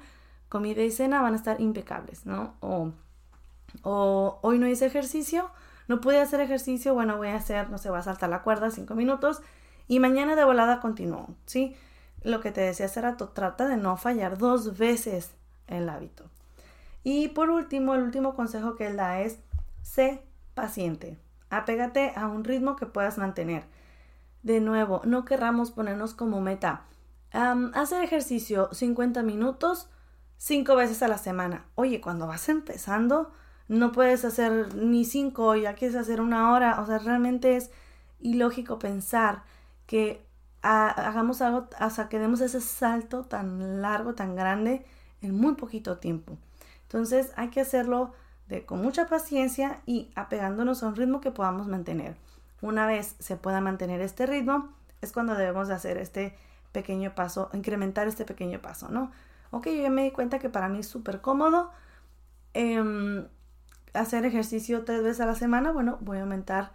comida 0.48 0.82
y 0.82 0.92
cena 0.92 1.20
van 1.20 1.32
a 1.32 1.36
estar 1.36 1.60
impecables, 1.60 2.24
¿no? 2.24 2.54
O, 2.60 2.92
o 3.82 4.38
hoy 4.42 4.60
no 4.60 4.68
hice 4.68 4.86
ejercicio, 4.86 5.50
no 5.88 6.00
pude 6.00 6.20
hacer 6.20 6.38
ejercicio, 6.38 6.94
bueno, 6.94 7.16
voy 7.16 7.26
a 7.26 7.34
hacer, 7.34 7.68
no 7.68 7.78
sé, 7.78 7.90
voy 7.90 7.98
a 7.98 8.02
saltar 8.02 8.30
la 8.30 8.42
cuerda 8.42 8.70
cinco 8.70 8.94
minutos 8.94 9.42
y 9.88 9.98
mañana 9.98 10.36
de 10.36 10.44
volada 10.44 10.78
continúo, 10.78 11.34
¿sí? 11.44 11.74
Lo 12.22 12.40
que 12.40 12.52
te 12.52 12.60
decía 12.60 12.86
hace 12.86 13.00
rato, 13.00 13.30
trata 13.30 13.66
de 13.66 13.76
no 13.76 13.96
fallar 13.96 14.38
dos 14.38 14.78
veces 14.78 15.32
el 15.66 15.88
hábito. 15.88 16.30
Y 17.02 17.26
por 17.30 17.50
último, 17.50 17.96
el 17.96 18.04
último 18.04 18.36
consejo 18.36 18.76
que 18.76 18.86
él 18.86 18.96
da 18.96 19.20
es, 19.20 19.40
sé 19.82 20.22
paciente, 20.54 21.18
apégate 21.56 22.12
a 22.16 22.26
un 22.28 22.44
ritmo 22.44 22.76
que 22.76 22.86
puedas 22.86 23.18
mantener. 23.18 23.64
De 24.42 24.60
nuevo, 24.60 25.00
no 25.04 25.24
querramos 25.24 25.70
ponernos 25.70 26.14
como 26.14 26.40
meta, 26.40 26.84
hacer 27.32 28.04
ejercicio 28.04 28.68
50 28.72 29.22
minutos, 29.22 29.88
cinco 30.36 30.76
veces 30.76 31.02
a 31.02 31.08
la 31.08 31.18
semana. 31.18 31.64
Oye, 31.74 32.00
cuando 32.00 32.26
vas 32.26 32.48
empezando, 32.48 33.32
no 33.68 33.92
puedes 33.92 34.24
hacer 34.24 34.74
ni 34.74 35.04
cinco, 35.04 35.56
ya 35.56 35.74
quieres 35.74 35.96
hacer 35.96 36.20
una 36.20 36.52
hora. 36.52 36.80
O 36.80 36.86
sea, 36.86 36.98
realmente 36.98 37.56
es 37.56 37.70
ilógico 38.20 38.78
pensar 38.78 39.42
que 39.86 40.24
hagamos 40.62 41.42
algo, 41.42 41.68
hasta 41.78 42.08
que 42.08 42.18
demos 42.18 42.40
ese 42.40 42.60
salto 42.60 43.24
tan 43.24 43.82
largo, 43.82 44.14
tan 44.14 44.34
grande, 44.34 44.84
en 45.20 45.34
muy 45.34 45.54
poquito 45.54 45.98
tiempo. 45.98 46.38
Entonces 46.82 47.32
hay 47.36 47.50
que 47.50 47.60
hacerlo 47.60 48.12
de, 48.48 48.64
con 48.64 48.80
mucha 48.80 49.06
paciencia 49.06 49.80
y 49.86 50.10
apegándonos 50.14 50.82
a 50.82 50.88
un 50.88 50.96
ritmo 50.96 51.20
que 51.20 51.30
podamos 51.30 51.66
mantener. 51.66 52.16
Una 52.60 52.86
vez 52.86 53.16
se 53.18 53.36
pueda 53.36 53.60
mantener 53.60 54.00
este 54.00 54.26
ritmo, 54.26 54.72
es 55.00 55.12
cuando 55.12 55.34
debemos 55.34 55.68
de 55.68 55.74
hacer 55.74 55.98
este 55.98 56.36
pequeño 56.72 57.14
paso, 57.14 57.50
incrementar 57.52 58.08
este 58.08 58.24
pequeño 58.24 58.60
paso, 58.60 58.88
¿no? 58.88 59.12
Ok, 59.50 59.66
yo 59.66 59.82
ya 59.82 59.90
me 59.90 60.04
di 60.04 60.10
cuenta 60.10 60.38
que 60.38 60.48
para 60.48 60.68
mí 60.68 60.80
es 60.80 60.88
súper 60.88 61.20
cómodo. 61.20 61.70
Em, 62.54 63.26
hacer 63.92 64.24
ejercicio 64.24 64.84
tres 64.84 65.02
veces 65.02 65.20
a 65.20 65.26
la 65.26 65.34
semana, 65.34 65.72
bueno, 65.72 65.98
voy 66.00 66.18
a 66.18 66.22
aumentar, 66.22 66.72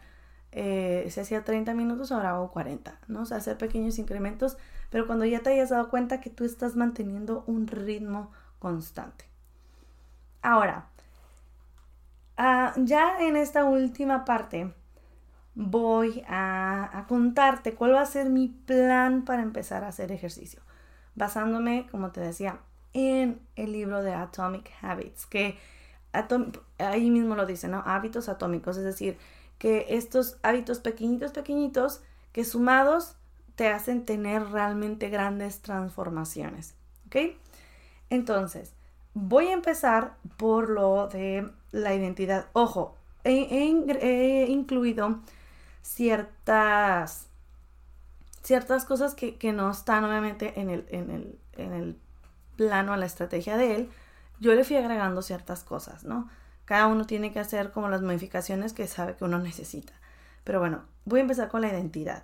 eh, 0.52 1.08
si 1.10 1.20
hacía 1.20 1.44
30 1.44 1.74
minutos, 1.74 2.12
ahora 2.12 2.32
hago 2.32 2.52
40, 2.52 2.98
¿no? 3.08 3.22
O 3.22 3.26
sea, 3.26 3.38
hacer 3.38 3.58
pequeños 3.58 4.00
incrementos, 4.00 4.58
pero 4.90 5.06
cuando 5.06 5.26
ya 5.26 5.42
te 5.42 5.52
hayas 5.52 5.70
dado 5.70 5.90
cuenta 5.90 6.22
que 6.22 6.30
tú 6.30 6.46
estás 6.46 6.76
manteniendo 6.76 7.44
un 7.48 7.68
ritmo 7.68 8.32
constante. 8.60 9.26
Ahora, 10.42 10.88
ah, 12.39 12.73
ya 12.78 13.19
en 13.19 13.36
esta 13.36 13.65
última 13.65 14.25
parte, 14.25 14.73
voy 15.54 16.23
a, 16.28 17.06
contarte 17.08 17.75
cuál 17.75 17.93
va 17.93 18.02
a 18.02 18.06
ser 18.06 18.30
mi 18.30 18.47
plan 18.47 19.25
para 19.25 19.43
empezar 19.43 19.84
a 19.84 19.89
hacer 19.89 20.12
ejercicio, 20.12 20.62
basándome, 21.15 21.88
como 21.91 22.12
te 22.12 22.21
decía, 22.21 22.60
en 22.93 23.39
el 23.56 23.73
libro 23.73 24.02
de 24.02 24.13
Atomic 24.13 24.71
Habits, 24.82 25.28
que 25.28 25.60
ahí 26.80 27.12
mismo 27.12 27.36
lo 27.36 27.45
dice, 27.45 27.67
¿no? 27.67 27.84
Hábitos 27.86 28.30
atómicos, 28.30 28.78
es 28.78 28.84
decir, 28.84 29.17
que 29.58 29.86
estos 29.89 30.38
hábitos 30.41 30.80
pequeñitos, 30.80 31.34
pequeñitos 31.34 32.02
que 32.32 32.45
sumados 32.45 33.17
te 33.56 33.67
hacen 33.67 34.06
tener 34.06 34.43
realmente 34.52 35.10
grandes 35.10 35.62
transformaciones. 35.62 36.75
¿Ok? 37.08 37.36
Entonces, 38.10 38.73
voy 39.13 39.47
a 39.47 39.54
empezar 39.54 40.15
por 40.38 40.69
lo 40.69 41.08
de 41.10 41.52
la 41.72 41.94
identidad. 41.94 42.48
Ojo, 42.54 42.96
he, 43.24 44.46
incluido 44.50 45.20
ciertas, 45.82 47.28
ciertas 48.44 48.86
cosas 48.86 49.16
que, 49.16 49.54
no 49.54 49.72
están 49.72 50.04
obviamente 50.04 50.60
en 50.60 50.70
el, 50.70 50.86
en, 50.90 51.10
el, 51.10 51.40
en 51.54 51.74
el 51.74 51.98
plano, 52.56 52.94
a 52.94 52.98
la 52.98 53.06
estrategia 53.06 53.58
de 53.58 53.76
él. 53.76 53.90
Yo 54.40 54.54
le 54.54 54.64
fui 54.64 54.76
agregando 54.78 55.22
ciertas 55.22 55.64
cosas, 55.64 56.04
¿no? 56.04 56.30
Cada 56.66 56.88
uno 56.88 57.06
tiene 57.06 57.32
que 57.32 57.40
hacer 57.40 57.72
como 57.72 57.90
las 57.90 58.02
modificaciones 58.02 58.74
que 58.74 58.88
sabe 58.88 59.16
que 59.16 59.26
uno 59.26 59.40
necesita. 59.40 59.94
Pero 60.44 60.60
bueno, 60.60 60.84
voy 61.06 61.20
a 61.20 61.24
empezar 61.24 61.50
con 61.50 61.62
la 61.62 61.70
identidad. 61.70 62.24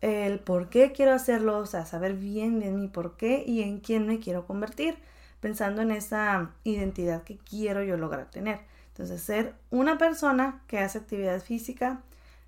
El 0.00 0.38
por 0.38 0.68
qué 0.68 0.92
quiero 0.92 1.12
hacerlo, 1.12 1.58
o 1.58 1.66
sea, 1.66 1.84
saber 1.84 2.14
bien 2.14 2.60
de 2.60 2.70
mi 2.70 2.88
por 2.88 3.16
qué 3.16 3.42
y 3.46 3.62
en 3.62 3.80
quién 3.80 4.06
me 4.06 4.20
quiero 4.20 4.46
convertir, 4.46 4.98
pensando 5.40 5.82
en 5.82 5.90
esa 5.90 6.52
identidad 6.64 7.22
que 7.22 7.38
quiero 7.38 7.82
yo 7.82 7.96
lograr 7.96 8.30
tener. 8.30 8.60
Entonces, 8.88 9.22
ser 9.22 9.54
una 9.70 9.98
persona 9.98 10.62
que 10.66 10.78
hace 10.78 10.98
actividad 10.98 11.40
física 11.40 12.00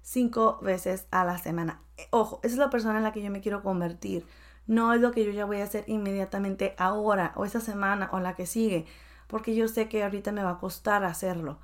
cinco 0.03 0.59
veces 0.63 1.07
a 1.11 1.25
la 1.25 1.39
semana. 1.39 1.81
Eh, 1.97 2.09
ojo, 2.11 2.41
esa 2.43 2.55
es 2.55 2.59
la 2.59 2.71
persona 2.71 2.99
en 2.99 3.05
la 3.05 3.13
que 3.13 3.23
yo 3.23 3.31
me 3.31 3.41
quiero 3.41 3.63
convertir. 3.63 4.27
No 4.67 4.93
es 4.93 5.01
lo 5.01 5.13
que 5.13 5.25
yo 5.25 5.31
ya 5.31 5.45
voy 5.45 5.61
a 5.61 5.65
hacer 5.65 5.85
inmediatamente 5.87 6.75
ahora 6.79 7.33
o 7.37 7.45
esa 7.45 7.61
semana 7.61 8.09
o 8.13 8.21
la 8.21 8.35
que 8.35 8.47
sigue 8.47 8.87
porque 9.31 9.55
yo 9.55 9.69
sé 9.69 9.89
que 9.89 10.03
ahorita 10.03 10.33
me 10.33 10.43
va 10.43 10.51
a 10.51 10.59
costar 10.59 11.05
hacerlo. 11.05 11.59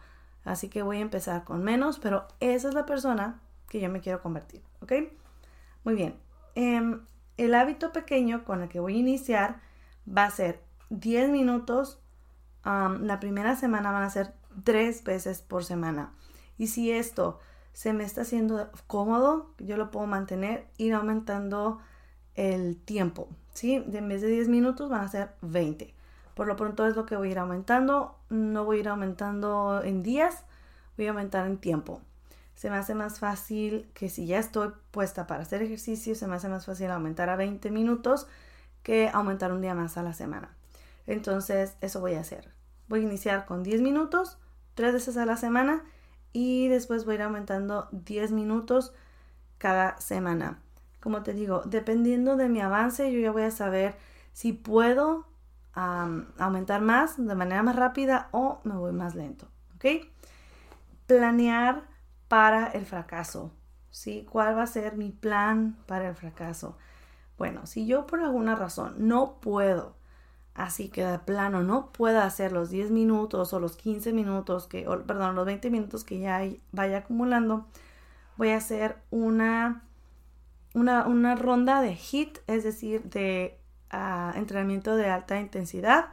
Así 0.45 0.69
que 0.69 0.83
voy 0.83 0.99
a 0.99 1.01
empezar 1.01 1.43
con 1.43 1.65
menos, 1.65 1.99
pero 1.99 2.27
esa 2.39 2.69
es 2.69 2.75
la 2.75 2.87
persona 2.87 3.41
que 3.69 3.81
yo 3.81 3.91
me 3.91 4.01
quiero 4.01 4.23
convertir, 4.23 4.63
¿ok? 4.81 4.93
Muy 5.83 5.97
bien. 5.97 6.15
Em, 6.55 7.05
el 7.37 7.55
hábito 7.55 7.93
pequeño 7.93 8.45
con 8.45 8.63
el 8.63 8.69
que 8.69 8.79
voy 8.79 8.95
a 8.95 8.99
iniciar 8.99 9.61
va 10.07 10.25
a 10.25 10.31
ser 10.31 10.63
10 10.91 11.31
minutos. 11.31 12.01
la 12.65 13.21
primera 13.21 13.55
semana 13.55 13.93
van 13.93 14.03
a 14.03 14.11
ser 14.11 14.35
3 14.65 15.05
veces 15.05 15.43
por 15.43 15.65
semana. 15.65 16.13
Y 16.59 16.69
si 16.69 16.91
esto 16.91 17.39
se 17.73 17.93
me 17.93 18.05
está 18.05 18.23
haciendo 18.23 18.71
cómodo, 18.87 19.53
yo 19.59 19.77
lo 19.77 19.91
puedo 19.91 20.07
mantener, 20.07 20.67
ir 20.79 20.95
aumentando 20.95 21.79
el 22.35 22.77
tiempo, 22.77 23.29
¿sí? 23.53 23.75
En 23.75 24.09
vez 24.09 24.23
de 24.23 24.29
10 24.29 24.49
minutos 24.49 24.89
van 24.91 25.03
a 25.03 25.09
ser 25.09 25.35
20. 25.43 25.95
Por 26.35 26.47
lo 26.47 26.57
pronto 26.57 26.87
es 26.87 26.97
lo 26.97 27.07
que 27.07 27.17
voy 27.17 27.29
a 27.29 27.31
ir 27.33 27.39
aumentando. 27.39 28.19
No 28.29 28.65
voy 28.65 28.79
a 28.79 28.81
ir 28.81 28.89
aumentando 28.89 29.83
en 29.83 30.03
días, 30.03 30.45
voy 30.97 31.07
a 31.07 31.11
aumentar 31.11 31.47
en 31.47 31.59
tiempo. 31.59 32.01
Se 32.55 32.71
me 32.71 32.77
hace 32.77 32.95
más 32.95 33.21
fácil 33.21 33.89
que 33.95 34.09
si 34.09 34.27
ya 34.27 34.39
estoy 34.39 34.73
puesta 34.91 35.27
para 35.27 35.43
hacer 35.43 35.63
ejercicio, 35.63 36.15
se 36.15 36.27
me 36.27 36.37
hace 36.37 36.49
más 36.49 36.67
fácil 36.67 36.91
aumentar 36.91 37.29
a 37.29 37.37
20 37.37 37.71
minutos 37.71 38.27
que 38.83 39.11
aumentar 39.13 39.53
un 39.53 39.61
día 39.61 39.75
más 39.75 39.97
a 39.97 40.03
la 40.03 40.13
semana. 40.13 40.51
Entonces, 41.07 41.77
eso 41.81 42.01
voy 42.01 42.15
a 42.15 42.21
hacer. 42.21 42.53
Voy 42.89 43.01
a 43.01 43.05
iniciar 43.05 43.47
con 43.47 43.63
10 43.63 43.81
minutos, 43.81 44.39
tres 44.75 44.93
veces 44.93 45.17
a 45.17 45.27
la 45.27 45.37
semana 45.37 45.85
y 46.33 46.69
después 46.69 47.05
voy 47.05 47.15
a 47.15 47.17
ir 47.17 47.23
aumentando 47.23 47.89
10 47.93 48.33
minutos 48.33 48.95
cada 49.59 49.99
semana. 49.99 50.61
Como 51.01 51.23
te 51.23 51.33
digo, 51.33 51.63
dependiendo 51.65 52.37
de 52.37 52.49
mi 52.49 52.61
avance, 52.61 53.13
yo 53.13 53.19
ya 53.19 53.33
voy 53.33 53.43
a 53.43 53.51
saber 53.51 53.97
si 54.33 54.53
puedo 54.53 55.27
aumentar 55.73 56.81
más 56.81 57.17
de 57.17 57.35
manera 57.35 57.63
más 57.63 57.77
rápida 57.77 58.29
o 58.33 58.61
me 58.65 58.75
voy 58.75 58.93
más 58.93 59.15
lento. 59.15 59.47
¿Ok? 59.77 60.07
Planear 61.07 61.85
para 62.29 62.67
el 62.69 62.87
fracaso. 62.87 63.53
¿Sí? 63.91 64.27
¿Cuál 64.31 64.57
va 64.57 64.63
a 64.63 64.67
ser 64.67 64.97
mi 64.97 65.11
plan 65.11 65.77
para 65.87 66.09
el 66.09 66.15
fracaso? 66.15 66.77
Bueno, 67.39 67.67
si 67.67 67.87
yo 67.87 68.07
por 68.07 68.21
alguna 68.21 68.55
razón 68.55 68.95
no 68.99 69.41
puedo, 69.41 69.97
así 70.57 70.89
que 70.89 71.05
de 71.05 71.19
plano 71.19 71.63
no 71.63 71.93
puedo 71.93 72.21
hacer 72.21 72.53
los 72.53 72.71
10 72.71 72.91
minutos 72.91 73.53
o 73.53 73.61
los 73.61 73.77
15 73.77 74.13
minutos 74.13 74.67
que, 74.67 74.87
perdón, 75.07 75.37
los 75.37 75.47
20 75.47 75.71
minutos 75.71 76.05
que 76.05 76.19
ya 76.19 76.43
vaya 76.73 76.99
acumulando, 76.99 77.67
voy 78.37 78.51
a 78.51 78.57
hacer 78.57 78.97
una, 79.11 79.83
una, 80.75 81.07
una 81.07 81.35
ronda 81.37 81.83
de 81.83 81.95
HIT, 81.95 82.39
es 82.47 82.65
decir, 82.65 83.03
de 83.05 83.59
entrenamiento 84.35 84.97
de 84.97 85.09
alta 85.09 85.39
intensidad 85.39 86.07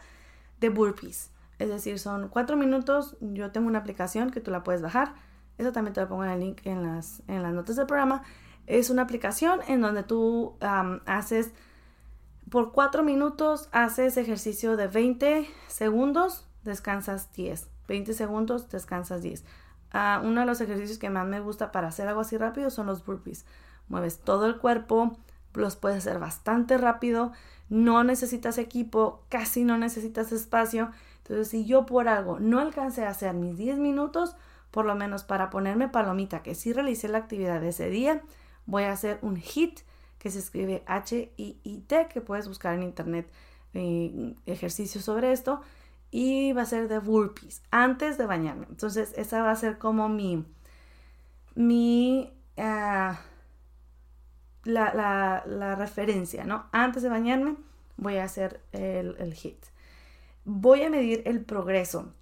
de 0.60 0.70
burpees. 0.70 1.32
Es 1.60 1.70
decir, 1.70 2.00
son 2.00 2.30
cuatro 2.30 2.58
minutos. 2.58 3.18
Yo 3.22 3.52
tengo 3.52 3.68
una 3.68 3.80
aplicación 3.80 4.30
que 4.30 4.42
tú 4.42 4.52
la 4.52 4.64
puedes 4.64 4.82
bajar. 4.82 5.14
Eso 5.58 5.72
también 5.72 5.94
te 5.94 6.02
lo 6.02 6.08
pongo 6.08 6.24
en 6.26 6.32
el 6.32 6.40
link 6.40 6.66
en 6.66 6.84
las, 6.84 7.22
en 7.28 7.44
las 7.44 7.54
notas 7.54 7.76
del 7.76 7.86
programa. 7.86 8.24
Es 8.68 8.90
una 8.90 9.04
aplicación 9.04 9.60
en 9.68 9.82
donde 9.82 10.04
tú 10.04 10.56
haces 11.06 11.52
por 12.54 12.72
cuatro 12.72 13.02
minutos, 13.02 13.68
haces 13.72 14.16
ejercicio 14.16 14.78
de 14.78 14.88
20 14.88 15.50
segundos, 15.66 16.46
descansas 16.64 17.34
10. 17.34 17.68
20 17.88 18.14
segundos, 18.14 18.70
descansas 18.70 19.24
10. 19.24 19.44
Ah, 19.92 20.22
uno 20.24 20.42
de 20.42 20.46
los 20.46 20.62
ejercicios 20.62 21.00
que 21.00 21.10
más 21.10 21.26
me 21.26 21.40
gusta 21.40 21.72
para 21.72 21.88
hacer 21.88 22.08
algo 22.08 22.22
así 22.22 22.38
rápido 22.38 22.70
son 22.70 22.86
los 22.86 23.04
burpees. 23.04 23.48
Mueves 23.88 24.20
todo 24.20 24.46
el 24.46 24.60
cuerpo, 24.60 25.18
los 25.56 25.76
puedes 25.78 25.98
hacer 25.98 26.20
bastante 26.20 26.78
rápido 26.78 27.32
no 27.70 28.04
necesitas 28.04 28.60
equipo, 28.60 29.24
casi 29.30 29.64
no 29.64 29.80
necesitas 29.80 30.32
espacio. 30.32 30.92
Entonces, 31.24 31.48
si 31.48 31.66
yo 31.66 31.88
por 31.88 32.08
algo 32.08 32.40
no 32.40 32.60
alcancé 32.60 33.04
a 33.04 33.10
hacer 33.10 33.34
mis 33.34 33.58
10 33.58 33.80
minutos, 33.80 34.36
por 34.70 34.86
lo 34.86 34.94
menos 34.94 35.24
para 35.24 35.50
ponerme 35.50 35.88
palomita 35.88 36.44
que 36.44 36.54
sí 36.54 36.72
realicé 36.72 37.08
la 37.08 37.18
actividad 37.18 37.62
de 37.62 37.70
ese 37.70 37.90
día, 37.90 38.22
voy 38.68 38.84
a 38.84 38.92
hacer 38.92 39.18
un 39.24 39.38
HIT 39.38 39.80
que 40.24 40.32
se 40.32 40.40
escribe 40.40 40.84
H-I-I-T, 40.88 42.08
que 42.08 42.22
puedes 42.22 42.48
buscar 42.48 42.74
en 42.76 42.84
internet 42.84 43.30
eh, 43.74 44.34
ejercicios 44.46 45.04
sobre 45.04 45.34
esto. 45.34 45.60
Y 46.12 46.54
va 46.54 46.62
a 46.62 46.66
ser 46.66 46.88
de 46.88 47.00
burpees 47.00 47.62
antes 47.72 48.18
de 48.18 48.26
bañarme. 48.26 48.68
Entonces, 48.70 49.14
esa 49.18 49.44
va 49.44 49.52
a 49.52 49.56
ser 49.58 49.80
como 49.80 50.08
mi, 50.08 50.46
mi, 51.56 52.32
ah, 52.58 53.20
la, 54.64 55.76
referencia, 55.78 56.46
¿no? 56.46 56.68
Antes 56.72 57.04
de 57.04 57.10
bañarme 57.10 57.58
voy 57.98 58.16
a 58.18 58.24
hacer 58.24 58.62
el, 58.72 59.18
el 59.20 59.34
hit. 59.34 59.66
Voy 60.46 60.84
a 60.84 60.90
medir 60.90 61.22
el 61.26 61.44
progreso. 61.44 62.14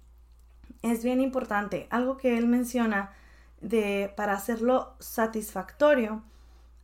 Es 0.82 1.04
bien 1.04 1.20
importante. 1.20 1.86
Algo 1.90 2.16
que 2.16 2.36
él 2.36 2.48
menciona 2.48 3.12
de 3.60 4.12
para 4.16 4.32
hacerlo 4.32 4.96
satisfactorio, 4.98 6.24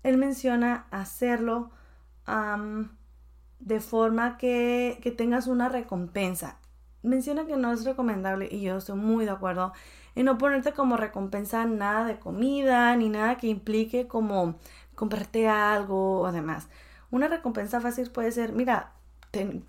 él 0.08 0.16
menciona 0.16 0.86
hacerlo 0.90 1.70
de 3.58 3.80
forma 3.80 4.38
que, 4.38 4.98
que 5.02 5.10
tengas 5.10 5.46
una 5.46 5.68
recompensa. 5.68 6.58
Menciona 7.02 7.46
que 7.46 7.56
no 7.56 7.72
es 7.72 7.84
recomendable 7.84 8.48
y 8.50 8.62
yo 8.62 8.76
estoy 8.76 8.96
muy 8.96 9.24
de 9.24 9.30
acuerdo 9.30 9.72
en 10.14 10.24
no 10.24 10.36
ponerte 10.36 10.72
como 10.72 10.96
recompensa 10.96 11.64
nada 11.64 12.04
de 12.04 12.18
comida 12.18 12.96
ni 12.96 13.08
nada 13.08 13.36
que 13.36 13.46
implique 13.46 14.08
como 14.08 14.56
comprarte 14.94 15.48
algo 15.48 16.20
o 16.20 16.32
demás. 16.32 16.68
Una 17.10 17.28
recompensa 17.28 17.80
fácil 17.80 18.10
puede 18.10 18.32
ser, 18.32 18.52
mira, 18.52 18.92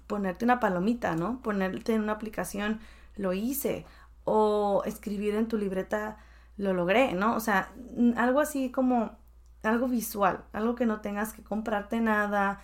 ponerte 0.07 0.45
una 0.45 0.59
palomita, 0.59 1.15
¿no? 1.15 1.41
Ponerte 1.41 1.93
en 1.93 2.01
una 2.01 2.13
aplicación, 2.13 2.79
lo 3.15 3.33
hice, 3.33 3.85
o 4.23 4.83
escribir 4.85 5.35
en 5.35 5.47
tu 5.47 5.57
libreta, 5.57 6.17
lo 6.57 6.73
logré, 6.73 7.13
¿no? 7.13 7.35
O 7.35 7.39
sea, 7.39 7.71
algo 8.17 8.39
así 8.39 8.71
como 8.71 9.18
algo 9.63 9.87
visual, 9.87 10.43
algo 10.53 10.75
que 10.75 10.85
no 10.85 11.01
tengas 11.01 11.33
que 11.33 11.43
comprarte 11.43 11.99
nada 11.99 12.61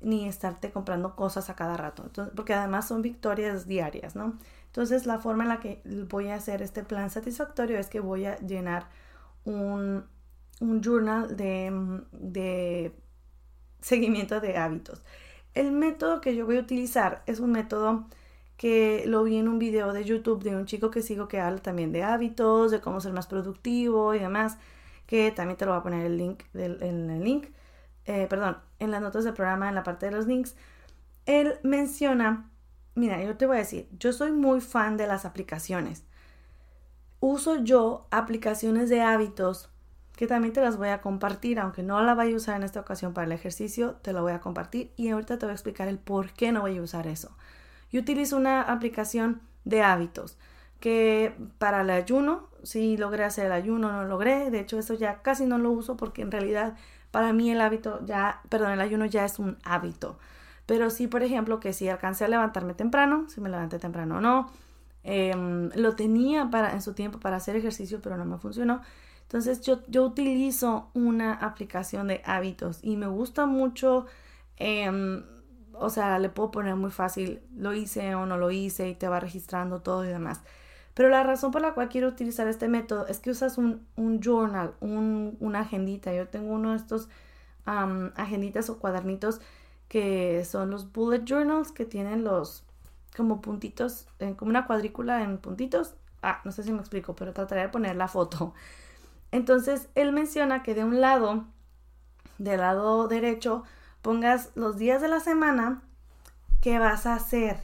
ni 0.00 0.28
estarte 0.28 0.70
comprando 0.70 1.16
cosas 1.16 1.50
a 1.50 1.56
cada 1.56 1.76
rato, 1.76 2.10
porque 2.34 2.54
además 2.54 2.86
son 2.86 3.02
victorias 3.02 3.66
diarias, 3.66 4.14
¿no? 4.14 4.38
Entonces 4.66 5.06
la 5.06 5.18
forma 5.18 5.42
en 5.42 5.48
la 5.48 5.60
que 5.60 5.82
voy 6.08 6.28
a 6.28 6.36
hacer 6.36 6.62
este 6.62 6.84
plan 6.84 7.10
satisfactorio 7.10 7.78
es 7.78 7.88
que 7.88 8.00
voy 8.00 8.26
a 8.26 8.38
llenar 8.38 8.88
un, 9.44 10.04
un 10.60 10.80
journal 10.82 11.36
de, 11.36 11.72
de 12.12 12.92
seguimiento 13.80 14.40
de 14.40 14.56
hábitos. 14.56 15.02
El 15.54 15.72
método 15.72 16.20
que 16.20 16.36
yo 16.36 16.46
voy 16.46 16.58
a 16.58 16.60
utilizar 16.60 17.22
es 17.26 17.40
un 17.40 17.52
método 17.52 18.06
que 18.56 19.04
lo 19.06 19.24
vi 19.24 19.36
en 19.36 19.48
un 19.48 19.58
video 19.58 19.92
de 19.92 20.04
YouTube 20.04 20.42
de 20.42 20.54
un 20.54 20.66
chico 20.66 20.90
que 20.90 21.02
sigo 21.02 21.28
que 21.28 21.40
habla 21.40 21.60
también 21.60 21.92
de 21.92 22.02
hábitos, 22.02 22.70
de 22.70 22.80
cómo 22.80 23.00
ser 23.00 23.12
más 23.12 23.26
productivo 23.26 24.14
y 24.14 24.18
demás, 24.18 24.58
que 25.08 25.32
también 25.32 25.56
te 25.56 25.64
lo 25.64 25.72
voy 25.72 25.80
a 25.80 25.82
poner 25.82 26.04
el 26.04 26.18
link 26.18 26.44
del, 26.52 26.82
en 26.82 27.08
el 27.08 27.24
link, 27.24 27.46
eh, 28.04 28.26
perdón, 28.28 28.58
en 28.78 28.90
las 28.90 29.00
notas 29.00 29.24
del 29.24 29.32
programa, 29.32 29.66
en 29.70 29.74
la 29.74 29.82
parte 29.82 30.04
de 30.04 30.12
los 30.12 30.26
links. 30.26 30.54
Él 31.24 31.58
menciona, 31.62 32.50
mira, 32.94 33.22
yo 33.24 33.34
te 33.38 33.46
voy 33.46 33.56
a 33.56 33.60
decir, 33.60 33.88
yo 33.98 34.12
soy 34.12 34.32
muy 34.32 34.60
fan 34.60 34.98
de 34.98 35.06
las 35.06 35.24
aplicaciones. 35.24 36.04
Uso 37.20 37.56
yo 37.64 38.06
aplicaciones 38.10 38.90
de 38.90 39.00
hábitos 39.00 39.70
que 40.14 40.26
también 40.26 40.52
te 40.52 40.60
las 40.60 40.76
voy 40.76 40.88
a 40.88 41.00
compartir, 41.00 41.58
aunque 41.58 41.82
no 41.82 42.02
la 42.02 42.14
vaya 42.14 42.34
a 42.34 42.36
usar 42.36 42.56
en 42.56 42.64
esta 42.64 42.80
ocasión 42.80 43.14
para 43.14 43.24
el 43.24 43.32
ejercicio, 43.32 43.94
te 44.02 44.12
lo 44.12 44.20
voy 44.20 44.32
a 44.32 44.40
compartir 44.40 44.92
y 44.96 45.08
ahorita 45.08 45.38
te 45.38 45.46
voy 45.46 45.52
a 45.52 45.54
explicar 45.54 45.88
el 45.88 45.98
por 45.98 46.32
qué 46.32 46.52
no 46.52 46.60
voy 46.60 46.76
a 46.76 46.82
usar 46.82 47.06
eso. 47.06 47.34
Yo 47.90 48.02
utilizo 48.02 48.36
una 48.36 48.60
aplicación 48.60 49.40
de 49.64 49.82
hábitos 49.82 50.36
que 50.80 51.34
para 51.58 51.80
el 51.82 51.90
ayuno, 51.90 52.48
si 52.62 52.96
logré 52.96 53.24
hacer 53.24 53.46
el 53.46 53.52
ayuno, 53.52 53.92
no 53.92 54.04
logré, 54.04 54.50
de 54.50 54.60
hecho 54.60 54.78
eso 54.78 54.94
ya 54.94 55.22
casi 55.22 55.46
no 55.46 55.58
lo 55.58 55.70
uso 55.70 55.96
porque 55.96 56.22
en 56.22 56.30
realidad 56.30 56.76
para 57.10 57.32
mí 57.32 57.50
el 57.50 57.60
hábito 57.60 58.04
ya, 58.04 58.42
perdón, 58.48 58.72
el 58.72 58.80
ayuno 58.80 59.06
ya 59.06 59.24
es 59.24 59.38
un 59.38 59.58
hábito. 59.64 60.18
Pero 60.66 60.90
sí, 60.90 61.06
por 61.06 61.22
ejemplo, 61.22 61.60
que 61.60 61.72
si 61.72 61.88
alcancé 61.88 62.26
a 62.26 62.28
levantarme 62.28 62.74
temprano, 62.74 63.26
si 63.28 63.40
me 63.40 63.48
levanté 63.48 63.78
temprano 63.78 64.18
o 64.18 64.20
no, 64.20 64.50
em, 65.02 65.70
lo 65.74 65.96
tenía 65.96 66.50
para, 66.50 66.72
en 66.74 66.82
su 66.82 66.92
tiempo 66.94 67.18
para 67.20 67.36
hacer 67.36 67.56
ejercicio, 67.56 68.00
pero 68.02 68.16
no 68.18 68.24
me 68.26 68.38
funcionó. 68.38 68.82
Entonces 69.22 69.62
yo, 69.62 69.80
yo 69.88 70.04
utilizo 70.04 70.90
una 70.94 71.34
aplicación 71.34 72.08
de 72.08 72.22
hábitos 72.24 72.80
y 72.82 72.96
me 72.96 73.06
gusta 73.06 73.46
mucho, 73.46 74.06
em, 74.56 75.24
o 75.72 75.90
sea, 75.90 76.18
le 76.18 76.28
puedo 76.28 76.50
poner 76.50 76.76
muy 76.76 76.90
fácil, 76.90 77.40
lo 77.56 77.72
hice 77.74 78.14
o 78.14 78.26
no 78.26 78.36
lo 78.36 78.50
hice 78.50 78.88
y 78.90 78.94
te 78.94 79.08
va 79.08 79.20
registrando 79.20 79.80
todo 79.80 80.04
y 80.04 80.08
demás. 80.08 80.42
Pero 80.98 81.10
la 81.10 81.22
razón 81.22 81.52
por 81.52 81.62
la 81.62 81.74
cual 81.74 81.88
quiero 81.88 82.08
utilizar 82.08 82.48
este 82.48 82.66
método 82.66 83.06
es 83.06 83.20
que 83.20 83.30
usas 83.30 83.56
un, 83.56 83.86
un 83.94 84.18
journal, 84.20 84.74
un, 84.80 85.36
una 85.38 85.60
agendita. 85.60 86.12
Yo 86.12 86.26
tengo 86.26 86.52
uno 86.52 86.72
de 86.72 86.76
estos 86.76 87.08
agenditas 87.64 88.68
o 88.68 88.80
cuadernitos 88.80 89.40
que 89.86 90.44
son 90.44 90.70
los 90.70 90.90
bullet 90.90 91.22
journals 91.24 91.70
que 91.70 91.84
tienen 91.84 92.24
los 92.24 92.64
como 93.16 93.40
puntitos, 93.40 94.08
eh, 94.18 94.34
como 94.36 94.48
una 94.50 94.66
cuadrícula 94.66 95.22
en 95.22 95.38
puntitos. 95.38 95.94
Ah, 96.20 96.40
no 96.44 96.50
sé 96.50 96.64
si 96.64 96.72
me 96.72 96.80
explico, 96.80 97.14
pero 97.14 97.32
trataré 97.32 97.60
de 97.60 97.68
poner 97.68 97.94
la 97.94 98.08
foto. 98.08 98.52
Entonces, 99.30 99.88
él 99.94 100.10
menciona 100.12 100.64
que 100.64 100.74
de 100.74 100.82
un 100.82 101.00
lado, 101.00 101.44
del 102.38 102.58
lado 102.58 103.06
derecho, 103.06 103.62
pongas 104.02 104.50
los 104.56 104.78
días 104.78 105.00
de 105.00 105.06
la 105.06 105.20
semana 105.20 105.80
que 106.60 106.80
vas 106.80 107.06
a 107.06 107.14
hacer 107.14 107.58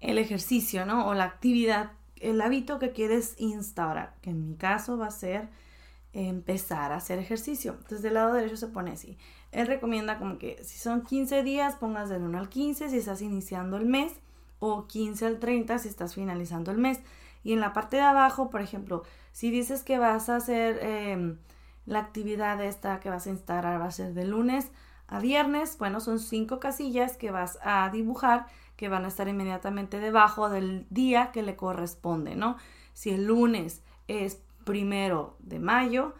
el 0.00 0.18
ejercicio, 0.18 0.84
¿no? 0.84 1.06
O 1.06 1.14
la 1.14 1.22
actividad, 1.22 1.92
el 2.20 2.40
hábito 2.40 2.78
que 2.78 2.92
quieres 2.92 3.34
instaurar, 3.38 4.14
que 4.22 4.30
en 4.30 4.48
mi 4.48 4.56
caso 4.56 4.98
va 4.98 5.08
a 5.08 5.10
ser 5.10 5.48
empezar 6.12 6.92
a 6.92 6.96
hacer 6.96 7.18
ejercicio. 7.18 7.72
Entonces, 7.72 8.02
del 8.02 8.14
lado 8.14 8.32
derecho 8.32 8.56
se 8.56 8.68
pone 8.68 8.92
así. 8.92 9.18
Él 9.52 9.66
recomienda 9.66 10.18
como 10.18 10.38
que 10.38 10.62
si 10.64 10.78
son 10.78 11.02
15 11.02 11.42
días, 11.42 11.76
pongas 11.76 12.08
del 12.08 12.22
1 12.22 12.38
al 12.38 12.48
15 12.48 12.88
si 12.88 12.96
estás 12.96 13.20
iniciando 13.20 13.76
el 13.76 13.86
mes 13.86 14.12
o 14.58 14.86
15 14.86 15.26
al 15.26 15.38
30 15.38 15.78
si 15.78 15.88
estás 15.88 16.14
finalizando 16.14 16.70
el 16.70 16.78
mes. 16.78 17.00
Y 17.44 17.52
en 17.52 17.60
la 17.60 17.72
parte 17.72 17.96
de 17.96 18.02
abajo, 18.02 18.50
por 18.50 18.60
ejemplo, 18.60 19.02
si 19.32 19.50
dices 19.50 19.82
que 19.82 19.98
vas 19.98 20.28
a 20.28 20.36
hacer 20.36 20.78
em, 20.82 21.36
la 21.84 22.00
actividad 22.00 22.62
esta 22.62 22.98
que 23.00 23.10
vas 23.10 23.26
a 23.26 23.30
instalar, 23.30 23.80
va 23.80 23.86
a 23.86 23.90
ser 23.90 24.14
de 24.14 24.24
lunes 24.24 24.70
a 25.08 25.20
viernes, 25.20 25.78
bueno, 25.78 26.00
son 26.00 26.18
cinco 26.18 26.58
casillas 26.58 27.16
que 27.16 27.30
vas 27.30 27.58
a 27.62 27.88
dibujar 27.90 28.46
que 28.76 28.88
van 28.88 29.04
a 29.04 29.08
estar 29.08 29.28
inmediatamente 29.28 30.00
debajo 30.00 30.48
del 30.48 30.86
día 30.90 31.32
que 31.32 31.42
le 31.42 31.56
corresponde, 31.56 32.36
¿no? 32.36 32.56
Si 32.92 33.10
el 33.10 33.26
lunes 33.26 33.82
es 34.08 34.42
primero 34.64 35.36
de 35.40 35.58
mayo, 35.58 36.14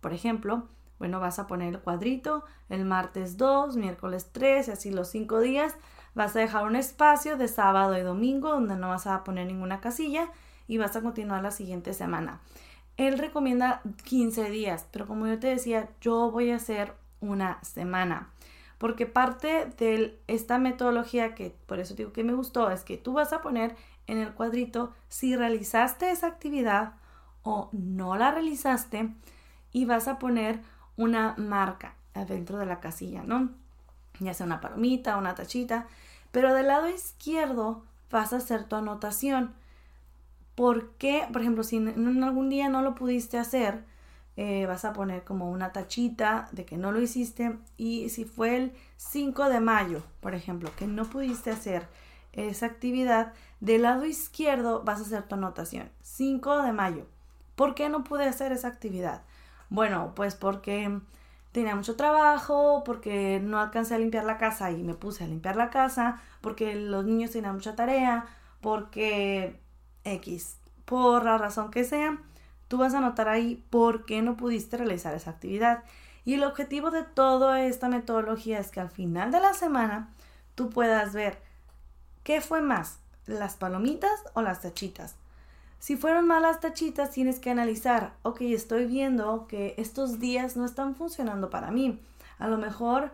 por 0.00 0.12
ejemplo, 0.12 0.68
bueno, 0.98 1.20
vas 1.20 1.38
a 1.38 1.46
poner 1.46 1.74
el 1.74 1.80
cuadrito, 1.80 2.44
el 2.68 2.84
martes 2.84 3.36
2, 3.36 3.76
miércoles 3.76 4.30
3 4.32 4.68
y 4.68 4.70
así 4.70 4.90
los 4.90 5.08
cinco 5.08 5.40
días. 5.40 5.74
Vas 6.14 6.34
a 6.34 6.38
dejar 6.38 6.64
un 6.64 6.76
espacio 6.76 7.36
de 7.36 7.48
sábado 7.48 7.96
y 7.98 8.00
domingo 8.00 8.50
donde 8.50 8.76
no 8.76 8.88
vas 8.88 9.06
a 9.06 9.22
poner 9.24 9.46
ninguna 9.46 9.80
casilla 9.80 10.30
y 10.66 10.78
vas 10.78 10.96
a 10.96 11.02
continuar 11.02 11.42
la 11.42 11.50
siguiente 11.50 11.92
semana. 11.92 12.40
Él 12.96 13.18
recomienda 13.18 13.82
15 14.04 14.50
días, 14.50 14.86
pero 14.90 15.06
como 15.06 15.26
yo 15.26 15.38
te 15.38 15.48
decía, 15.48 15.90
yo 16.00 16.30
voy 16.30 16.50
a 16.50 16.56
hacer 16.56 16.94
una 17.20 17.62
semana. 17.62 18.30
Porque 18.78 19.06
parte 19.06 19.66
de 19.78 20.20
esta 20.26 20.58
metodología 20.58 21.34
que 21.34 21.56
por 21.66 21.78
eso 21.78 21.94
digo 21.94 22.12
que 22.12 22.24
me 22.24 22.34
gustó 22.34 22.70
es 22.70 22.84
que 22.84 22.98
tú 22.98 23.14
vas 23.14 23.32
a 23.32 23.40
poner 23.40 23.74
en 24.06 24.18
el 24.18 24.34
cuadrito 24.34 24.92
si 25.08 25.34
realizaste 25.34 26.10
esa 26.10 26.26
actividad 26.26 26.94
o 27.42 27.70
no 27.72 28.16
la 28.16 28.30
realizaste 28.32 29.10
y 29.72 29.84
vas 29.84 30.08
a 30.08 30.18
poner 30.18 30.60
una 30.96 31.34
marca 31.38 31.94
dentro 32.28 32.58
de 32.58 32.66
la 32.66 32.80
casilla, 32.80 33.22
¿no? 33.22 33.50
Ya 34.20 34.34
sea 34.34 34.46
una 34.46 34.60
palomita, 34.60 35.16
una 35.16 35.34
tachita, 35.34 35.86
pero 36.30 36.54
del 36.54 36.68
lado 36.68 36.88
izquierdo 36.88 37.84
vas 38.10 38.32
a 38.32 38.36
hacer 38.36 38.64
tu 38.64 38.76
anotación. 38.76 39.54
¿Por 40.54 40.92
qué? 40.92 41.26
Por 41.32 41.42
ejemplo, 41.42 41.62
si 41.62 41.76
en 41.76 42.24
algún 42.24 42.48
día 42.48 42.68
no 42.68 42.80
lo 42.80 42.94
pudiste 42.94 43.38
hacer, 43.38 43.84
eh, 44.36 44.66
vas 44.66 44.84
a 44.84 44.92
poner 44.92 45.24
como 45.24 45.50
una 45.50 45.72
tachita 45.72 46.48
de 46.52 46.64
que 46.64 46.76
no 46.76 46.92
lo 46.92 47.00
hiciste. 47.00 47.58
Y 47.76 48.08
si 48.10 48.24
fue 48.24 48.56
el 48.56 48.72
5 48.96 49.48
de 49.48 49.60
mayo, 49.60 50.02
por 50.20 50.34
ejemplo, 50.34 50.70
que 50.76 50.86
no 50.86 51.04
pudiste 51.04 51.50
hacer 51.50 51.88
esa 52.32 52.66
actividad, 52.66 53.32
del 53.60 53.82
lado 53.82 54.04
izquierdo 54.04 54.82
vas 54.84 54.98
a 55.00 55.02
hacer 55.02 55.22
tu 55.22 55.36
anotación. 55.36 55.90
5 56.02 56.62
de 56.62 56.72
mayo. 56.72 57.06
¿Por 57.54 57.74
qué 57.74 57.88
no 57.88 58.04
pude 58.04 58.24
hacer 58.24 58.52
esa 58.52 58.68
actividad? 58.68 59.22
Bueno, 59.70 60.12
pues 60.14 60.34
porque 60.34 61.00
tenía 61.52 61.74
mucho 61.74 61.96
trabajo, 61.96 62.82
porque 62.84 63.40
no 63.42 63.58
alcancé 63.58 63.94
a 63.94 63.98
limpiar 63.98 64.24
la 64.24 64.36
casa 64.36 64.70
y 64.70 64.82
me 64.82 64.94
puse 64.94 65.24
a 65.24 65.26
limpiar 65.26 65.56
la 65.56 65.70
casa, 65.70 66.20
porque 66.42 66.76
los 66.76 67.06
niños 67.06 67.30
tenían 67.30 67.54
mucha 67.54 67.74
tarea, 67.74 68.26
porque 68.60 69.58
X, 70.04 70.58
por 70.84 71.24
la 71.24 71.38
razón 71.38 71.70
que 71.70 71.84
sea, 71.84 72.18
tú 72.68 72.78
vas 72.78 72.94
a 72.94 72.98
anotar 72.98 73.28
ahí 73.28 73.62
por 73.70 74.04
qué 74.04 74.22
no 74.22 74.36
pudiste 74.36 74.76
realizar 74.76 75.14
esa 75.14 75.30
actividad. 75.30 75.84
Y 76.24 76.34
el 76.34 76.44
objetivo 76.44 76.90
de 76.90 77.02
toda 77.02 77.62
esta 77.62 77.88
metodología 77.88 78.58
es 78.58 78.70
que 78.70 78.80
al 78.80 78.90
final 78.90 79.30
de 79.30 79.40
la 79.40 79.54
semana 79.54 80.08
tú 80.54 80.70
puedas 80.70 81.12
ver 81.12 81.38
qué 82.24 82.40
fue 82.40 82.60
más, 82.60 82.98
las 83.26 83.54
palomitas 83.56 84.24
o 84.34 84.42
las 84.42 84.60
tachitas. 84.60 85.14
Si 85.78 85.96
fueron 85.96 86.26
malas 86.26 86.60
tachitas, 86.60 87.12
tienes 87.12 87.38
que 87.38 87.50
analizar, 87.50 88.14
ok, 88.22 88.40
estoy 88.40 88.86
viendo 88.86 89.46
que 89.46 89.74
estos 89.76 90.18
días 90.18 90.56
no 90.56 90.64
están 90.64 90.96
funcionando 90.96 91.50
para 91.50 91.70
mí. 91.70 92.00
A 92.38 92.48
lo 92.48 92.58
mejor 92.58 93.12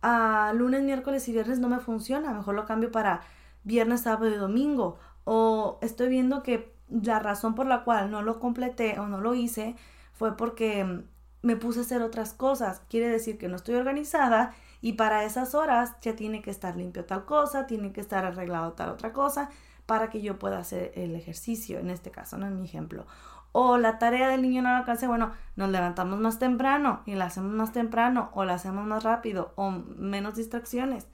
a 0.00 0.52
lunes, 0.54 0.82
miércoles 0.82 1.28
y 1.28 1.32
viernes 1.32 1.58
no 1.58 1.68
me 1.68 1.80
funciona, 1.80 2.28
a 2.28 2.32
lo 2.32 2.38
mejor 2.38 2.54
lo 2.54 2.66
cambio 2.66 2.92
para 2.92 3.22
viernes, 3.64 4.02
sábado 4.02 4.28
y 4.30 4.36
domingo. 4.36 4.98
O 5.24 5.78
estoy 5.82 6.08
viendo 6.08 6.42
que 6.42 6.73
la 7.02 7.18
razón 7.18 7.54
por 7.54 7.66
la 7.66 7.84
cual 7.84 8.10
no 8.10 8.22
lo 8.22 8.38
completé 8.38 8.98
o 8.98 9.06
no 9.06 9.20
lo 9.20 9.34
hice 9.34 9.76
fue 10.12 10.36
porque 10.36 11.04
me 11.42 11.56
puse 11.56 11.80
a 11.80 11.82
hacer 11.82 12.02
otras 12.02 12.32
cosas. 12.32 12.82
Quiere 12.88 13.08
decir 13.08 13.36
que 13.36 13.48
no 13.48 13.56
estoy 13.56 13.74
organizada 13.74 14.54
y 14.80 14.94
para 14.94 15.24
esas 15.24 15.54
horas 15.54 15.94
ya 16.00 16.14
tiene 16.14 16.42
que 16.42 16.50
estar 16.50 16.76
limpio 16.76 17.04
tal 17.04 17.24
cosa, 17.24 17.66
tiene 17.66 17.92
que 17.92 18.00
estar 18.00 18.24
arreglado 18.24 18.72
tal 18.72 18.90
otra 18.90 19.12
cosa 19.12 19.50
para 19.86 20.08
que 20.08 20.22
yo 20.22 20.38
pueda 20.38 20.58
hacer 20.58 20.92
el 20.94 21.14
ejercicio, 21.14 21.78
en 21.78 21.90
este 21.90 22.10
caso, 22.10 22.38
¿no? 22.38 22.46
En 22.46 22.56
mi 22.56 22.64
ejemplo. 22.64 23.06
O 23.52 23.78
la 23.78 23.98
tarea 23.98 24.28
del 24.28 24.42
niño 24.42 24.62
no 24.62 24.70
la 24.70 24.78
alcance, 24.78 25.06
bueno, 25.06 25.32
nos 25.56 25.70
levantamos 25.70 26.18
más 26.18 26.38
temprano 26.38 27.02
y 27.06 27.14
la 27.14 27.26
hacemos 27.26 27.52
más 27.52 27.72
temprano, 27.72 28.30
o 28.32 28.44
la 28.44 28.54
hacemos 28.54 28.86
más 28.86 29.04
rápido, 29.04 29.52
o 29.56 29.70
menos 29.70 30.36
distracciones. 30.36 31.06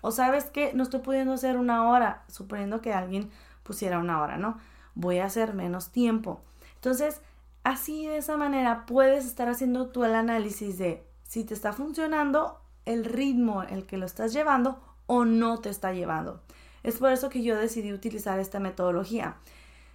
O 0.00 0.10
sabes 0.10 0.46
que 0.46 0.72
no 0.74 0.82
estoy 0.82 1.00
pudiendo 1.00 1.32
hacer 1.32 1.56
una 1.56 1.88
hora, 1.88 2.24
suponiendo 2.28 2.80
que 2.80 2.92
alguien 2.92 3.30
pusiera 3.62 3.98
una 3.98 4.20
hora, 4.20 4.36
¿no? 4.36 4.58
Voy 4.94 5.18
a 5.18 5.26
hacer 5.26 5.54
menos 5.54 5.90
tiempo. 5.90 6.40
Entonces, 6.76 7.20
así 7.64 8.06
de 8.06 8.18
esa 8.18 8.36
manera 8.36 8.86
puedes 8.86 9.26
estar 9.26 9.48
haciendo 9.48 9.88
tú 9.88 10.04
el 10.04 10.14
análisis 10.14 10.78
de 10.78 11.04
si 11.24 11.44
te 11.44 11.54
está 11.54 11.72
funcionando 11.72 12.60
el 12.86 13.04
ritmo 13.04 13.62
el 13.62 13.86
que 13.86 13.96
lo 13.96 14.06
estás 14.06 14.32
llevando 14.32 14.80
o 15.06 15.24
no 15.24 15.58
te 15.58 15.68
está 15.68 15.92
llevando. 15.92 16.40
Es 16.82 16.98
por 16.98 17.12
eso 17.12 17.28
que 17.28 17.42
yo 17.42 17.56
decidí 17.56 17.92
utilizar 17.92 18.38
esta 18.38 18.58
metodología. 18.58 19.36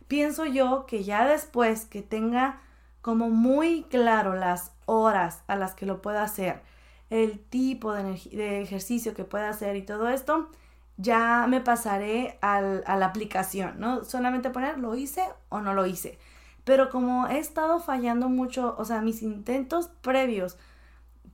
Pienso 0.08 0.46
yo 0.46 0.86
que 0.86 1.04
ya 1.04 1.28
después 1.28 1.86
que 1.86 2.02
tenga 2.02 2.62
como 3.02 3.30
muy 3.30 3.84
claro 3.84 4.36
las 4.36 4.72
horas 4.86 5.44
a 5.48 5.56
las 5.56 5.74
que 5.74 5.86
lo 5.86 6.02
pueda 6.02 6.24
hacer, 6.24 6.62
el 7.10 7.40
tipo 7.40 7.94
de, 7.94 8.62
ejercicio 8.62 9.14
que 9.14 9.24
pueda 9.24 9.50
hacer 9.50 9.76
y 9.76 9.84
todo 9.84 10.10
esto, 10.10 10.50
ya 10.98 11.46
me 11.48 11.62
pasaré 11.62 12.38
a 12.42 12.62
la 12.62 13.06
aplicación, 13.06 13.80
¿no? 13.80 14.04
Solamente 14.04 14.50
poner 14.50 14.80
lo 14.80 14.96
hice 14.96 15.24
o 15.50 15.60
no 15.60 15.74
lo 15.74 15.86
hice. 15.86 16.18
Pero 16.64 16.90
como 16.90 17.28
he 17.28 17.38
estado 17.38 17.80
fallando 17.80 18.30
mucho, 18.30 18.76
o 18.78 18.86
sea, 18.86 19.02
mis 19.02 19.22
intentos 19.22 19.90
previos, 20.02 20.58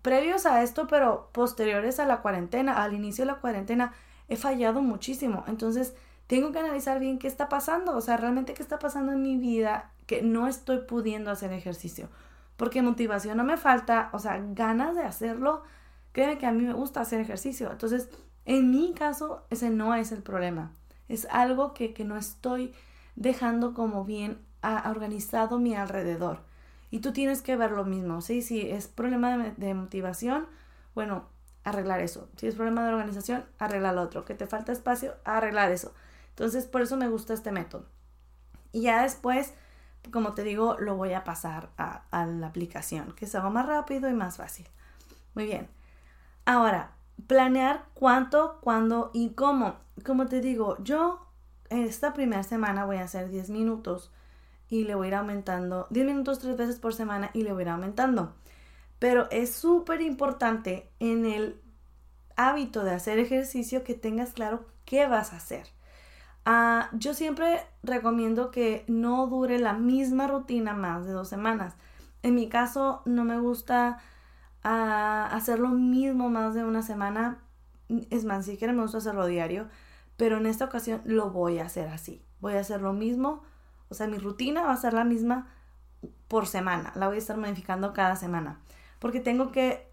previos 0.02 0.45
a 0.45 0.63
esto, 0.63 0.88
pero 0.88 1.30
posteriores 1.32 2.00
a 2.00 2.06
la 2.06 2.21
cuarentena, 2.21 2.84
al 2.84 2.93
inicio 2.93 3.24
de 3.24 3.32
la 3.32 3.39
cuarentena, 3.39 3.93
he 4.28 4.36
fallado 4.36 4.82
muchísimo. 4.82 5.43
Entonces, 5.47 5.93
tengo 6.28 6.52
que 6.52 6.60
analizar 6.60 7.00
bien 7.00 7.19
qué 7.19 7.28
está 7.28 7.50
pasando, 7.50 7.95
o 7.95 8.02
sea, 8.02 8.17
realmente 8.17 8.54
qué 8.54 8.63
está 8.63 8.80
pasando 8.80 9.12
en 9.12 9.21
mi 9.21 9.38
vida 9.38 9.91
que 10.08 10.21
no 10.21 10.47
estoy 10.47 10.80
pudiendo 10.80 11.32
hacer 11.32 11.54
ejercicio. 11.54 12.10
Porque 12.58 12.82
motivación 12.82 13.38
no 13.38 13.43
me 13.43 13.58
falta, 13.58 14.10
o 14.13 14.19
sea, 14.19 14.41
ganas 14.54 14.95
de 14.95 15.04
hacerlo. 15.04 15.63
Créeme 16.12 16.38
que 16.38 16.45
a 16.45 16.52
mí 16.52 16.63
me 16.63 16.74
gusta 16.74 17.02
hacer 17.02 17.19
ejercicio. 17.19 17.71
Entonces, 17.71 18.10
en 18.45 18.71
mi 18.71 18.93
caso, 18.93 19.45
ese 19.49 19.69
no 19.69 19.93
es 19.95 20.12
el 20.12 20.23
problema. 20.23 20.71
Es 21.08 21.27
algo 21.30 21.73
que, 21.73 21.93
no 22.06 22.17
estoy 22.17 22.73
dejando 23.15 23.73
como 23.73 24.06
bien 24.06 24.39
organizado 24.62 25.60
mi 25.60 25.75
alrededor. 25.75 26.39
Y 26.89 26.99
tú 26.99 27.13
tienes 27.13 27.41
que 27.41 27.56
ver 27.56 27.71
lo 27.71 27.86
mismo, 27.86 28.21
¿sí? 28.21 28.41
Si 28.41 28.69
es 28.69 28.88
problema 28.88 29.38
de, 29.38 29.73
motivación, 29.73 30.47
bueno, 30.93 31.25
arreglar 31.63 32.01
eso. 32.01 32.30
Si 32.36 32.47
es 32.47 32.56
problema 32.56 32.84
de 32.84 32.93
organización, 32.93 33.45
arreglar 33.60 33.95
lo 33.95 34.01
otro. 34.01 34.25
Que 34.25 34.34
te 34.34 34.47
falta 34.47 34.71
espacio, 34.71 35.15
arreglar 35.23 35.71
eso. 35.71 35.93
Entonces, 36.30 36.65
por 36.65 36.82
eso 36.82 36.97
me 36.97 37.08
gusta 37.08 37.34
este 37.34 37.51
método. 37.51 37.86
Y 38.71 38.84
ya 38.84 39.04
después, 39.04 39.54
como 40.12 40.34
te 40.34 40.43
digo, 40.43 40.77
lo 40.80 40.95
voy 40.95 41.13
a 41.13 41.23
pasar 41.23 41.69
a, 41.77 42.25
la 42.25 42.47
aplicación, 42.47 43.13
que 43.13 43.25
es 43.25 43.36
algo 43.36 43.49
más 43.51 43.65
rápido 43.67 44.10
y 44.10 44.13
más 44.13 44.38
fácil. 44.38 44.67
Muy 45.36 45.45
bien. 45.45 45.69
Ahora, 46.45 46.91
planear 47.27 47.86
cuánto, 47.93 48.60
cuándo 48.62 49.12
y 49.13 49.31
cómo. 49.31 49.75
Como 50.05 50.27
te 50.27 50.41
digo, 50.41 50.77
yo 50.84 51.27
esta 51.69 52.13
primera 52.13 52.43
semana 52.43 52.86
voy 52.86 52.97
a 52.97 53.03
hacer 53.03 53.29
10 53.29 53.49
minutos 53.49 54.12
y 54.69 54.84
le 54.84 54.95
voy 54.95 55.07
a 55.07 55.07
ir 55.10 55.15
aumentando 55.15 55.88
10 55.89 56.05
minutos 56.05 56.39
tres 56.39 56.57
veces 56.57 56.79
por 56.79 56.93
semana 56.93 57.29
y 57.34 57.43
le 57.43 57.51
voy 57.51 57.62
a 57.62 57.63
ir 57.63 57.69
aumentando. 57.69 58.34
Pero 58.99 59.29
es 59.31 59.53
súper 59.53 60.01
importante 60.01 60.89
en 60.99 61.25
el 61.25 61.62
hábito 62.36 62.84
de 62.84 62.91
hacer 62.91 63.19
ejercicio 63.19 63.84
que 63.84 63.93
tengas 63.93 64.34
claro 64.34 64.65
qué 64.86 65.07
vas 65.07 65.34
a 65.34 65.38
hacer. 65.38 65.67
Ah, 66.45 66.89
yo 66.93 67.13
siempre 67.13 67.62
recomiendo 67.84 68.51
que 68.51 68.84
no 68.88 69.27
dure 69.27 69.60
la 69.60 69.73
misma 69.73 70.27
rutina 70.27 70.73
más 70.73 71.05
de 71.05 71.12
dos 71.12 71.29
semanas. 71.29 71.75
En 72.23 72.36
mi 72.36 72.49
caso, 72.49 73.01
no 73.05 73.23
me 73.23 73.39
gusta 73.39 73.99
ah, 74.63 75.30
hacer 75.32 75.60
lo 75.60 75.69
mismo 75.69 76.30
más 76.30 76.54
de 76.56 76.63
una 76.63 76.82
semana. 76.82 77.39
Es 78.10 78.26
más, 78.26 78.45
si 78.45 78.58
quieren 78.58 78.78
me 78.78 78.84
gusta 78.84 79.00
hacerlo 79.00 79.26
diario, 79.26 79.67
pero 80.17 80.38
en 80.38 80.45
esta 80.45 80.65
ocasión 80.65 81.02
lo 81.06 81.32
voy 81.32 81.60
a 81.60 81.65
hacer 81.65 81.89
así. 81.89 82.24
Voy 82.39 82.54
a 82.54 82.60
hacer 82.62 82.82
lo 82.82 82.93
mismo, 82.93 83.43
o 83.89 83.93
sea, 83.93 84.08
mi 84.08 84.17
rutina 84.17 84.63
va 84.63 84.74
a 84.74 84.78
ser 84.78 84.93
la 84.93 85.04
misma 85.04 85.47
por 86.28 86.47
semana. 86.47 86.91
La 86.95 87.08
voy 87.08 87.17
a 87.17 87.19
estar 87.19 87.38
modificando 87.38 87.93
cada 87.93 88.15
semana. 88.15 88.60
Porque 89.00 89.19
tengo 89.19 89.52
que 89.52 89.89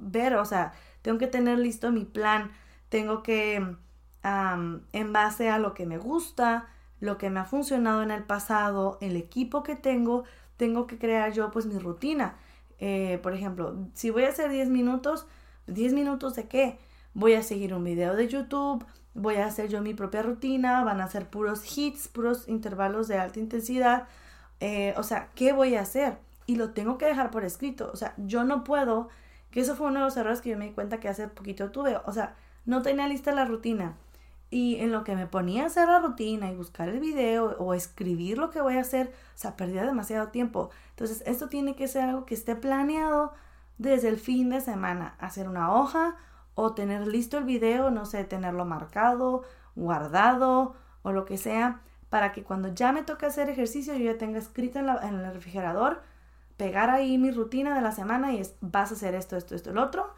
ver, 0.00 0.34
o 0.36 0.44
sea, 0.44 0.72
tengo 1.02 1.18
que 1.18 1.26
tener 1.26 1.58
listo 1.58 1.90
mi 1.92 2.04
plan. 2.04 2.50
Tengo 2.88 3.22
que 3.22 3.76
en 4.24 5.12
base 5.12 5.50
a 5.50 5.58
lo 5.58 5.74
que 5.74 5.86
me 5.86 5.98
gusta, 5.98 6.68
lo 7.00 7.18
que 7.18 7.30
me 7.30 7.40
ha 7.40 7.44
funcionado 7.44 8.02
en 8.02 8.10
el 8.10 8.24
pasado, 8.24 8.98
el 9.00 9.16
equipo 9.16 9.62
que 9.62 9.76
tengo, 9.76 10.24
tengo 10.56 10.86
que 10.86 10.98
crear 10.98 11.32
yo 11.32 11.50
pues 11.50 11.66
mi 11.66 11.78
rutina. 11.78 12.36
Eh, 12.86 13.18
por 13.22 13.32
ejemplo, 13.32 13.88
si 13.94 14.10
voy 14.10 14.24
a 14.24 14.28
hacer 14.28 14.50
10 14.50 14.68
minutos, 14.68 15.26
10 15.68 15.94
minutos 15.94 16.34
de 16.34 16.48
qué? 16.48 16.78
Voy 17.14 17.32
a 17.32 17.42
seguir 17.42 17.72
un 17.72 17.82
video 17.82 18.14
de 18.14 18.28
YouTube, 18.28 18.84
voy 19.14 19.36
a 19.36 19.46
hacer 19.46 19.70
yo 19.70 19.80
mi 19.80 19.94
propia 19.94 20.20
rutina, 20.20 20.84
van 20.84 21.00
a 21.00 21.08
ser 21.08 21.30
puros 21.30 21.78
hits, 21.78 22.08
puros 22.08 22.46
intervalos 22.46 23.08
de 23.08 23.16
alta 23.16 23.40
intensidad. 23.40 24.06
Eh, 24.60 24.92
o 24.98 25.02
sea, 25.02 25.30
¿qué 25.34 25.54
voy 25.54 25.76
a 25.76 25.80
hacer? 25.80 26.18
Y 26.44 26.56
lo 26.56 26.72
tengo 26.72 26.98
que 26.98 27.06
dejar 27.06 27.30
por 27.30 27.46
escrito. 27.46 27.90
O 27.90 27.96
sea, 27.96 28.12
yo 28.18 28.44
no 28.44 28.64
puedo, 28.64 29.08
que 29.50 29.60
eso 29.60 29.76
fue 29.76 29.86
uno 29.86 30.00
de 30.00 30.04
los 30.04 30.16
errores 30.18 30.42
que 30.42 30.50
yo 30.50 30.58
me 30.58 30.66
di 30.66 30.72
cuenta 30.72 31.00
que 31.00 31.08
hace 31.08 31.26
poquito 31.28 31.70
tuve. 31.70 31.96
O 32.04 32.12
sea, 32.12 32.36
no 32.66 32.82
tenía 32.82 33.08
lista 33.08 33.32
la 33.32 33.46
rutina. 33.46 33.96
Y 34.50 34.76
en 34.76 34.92
lo 34.92 35.04
que 35.04 35.16
me 35.16 35.26
ponía 35.26 35.64
a 35.64 35.66
hacer 35.66 35.88
la 35.88 35.98
rutina 35.98 36.50
y 36.50 36.54
buscar 36.54 36.88
el 36.88 37.00
video 37.00 37.56
o 37.58 37.74
escribir 37.74 38.38
lo 38.38 38.50
que 38.50 38.60
voy 38.60 38.76
a 38.76 38.82
hacer, 38.82 39.12
o 39.34 39.38
sea, 39.38 39.56
perdía 39.56 39.84
demasiado 39.84 40.28
tiempo. 40.28 40.70
Entonces, 40.90 41.22
esto 41.26 41.48
tiene 41.48 41.74
que 41.74 41.88
ser 41.88 42.08
algo 42.08 42.24
que 42.24 42.34
esté 42.34 42.54
planeado 42.54 43.32
desde 43.78 44.08
el 44.08 44.18
fin 44.18 44.50
de 44.50 44.60
semana. 44.60 45.16
Hacer 45.18 45.48
una 45.48 45.74
hoja 45.74 46.16
o 46.54 46.72
tener 46.74 47.06
listo 47.06 47.38
el 47.38 47.44
video, 47.44 47.90
no 47.90 48.06
sé, 48.06 48.24
tenerlo 48.24 48.64
marcado, 48.64 49.42
guardado 49.74 50.74
o 51.02 51.12
lo 51.12 51.24
que 51.24 51.36
sea, 51.36 51.80
para 52.08 52.32
que 52.32 52.44
cuando 52.44 52.72
ya 52.72 52.92
me 52.92 53.02
toque 53.02 53.26
hacer 53.26 53.50
ejercicio 53.50 53.94
yo 53.94 54.12
ya 54.12 54.18
tenga 54.18 54.38
escrito 54.38 54.78
en, 54.78 54.88
el 54.88 55.32
refrigerador, 55.32 56.02
pegar 56.56 56.90
ahí 56.90 57.18
mi 57.18 57.30
rutina 57.30 57.74
de 57.74 57.80
la 57.80 57.92
semana 57.92 58.32
y 58.32 58.38
es, 58.38 58.54
vas 58.60 58.92
a 58.92 58.94
hacer 58.94 59.14
esto, 59.14 59.36
esto, 59.36 59.54
esto, 59.54 59.70
el 59.70 59.78
otro, 59.78 60.14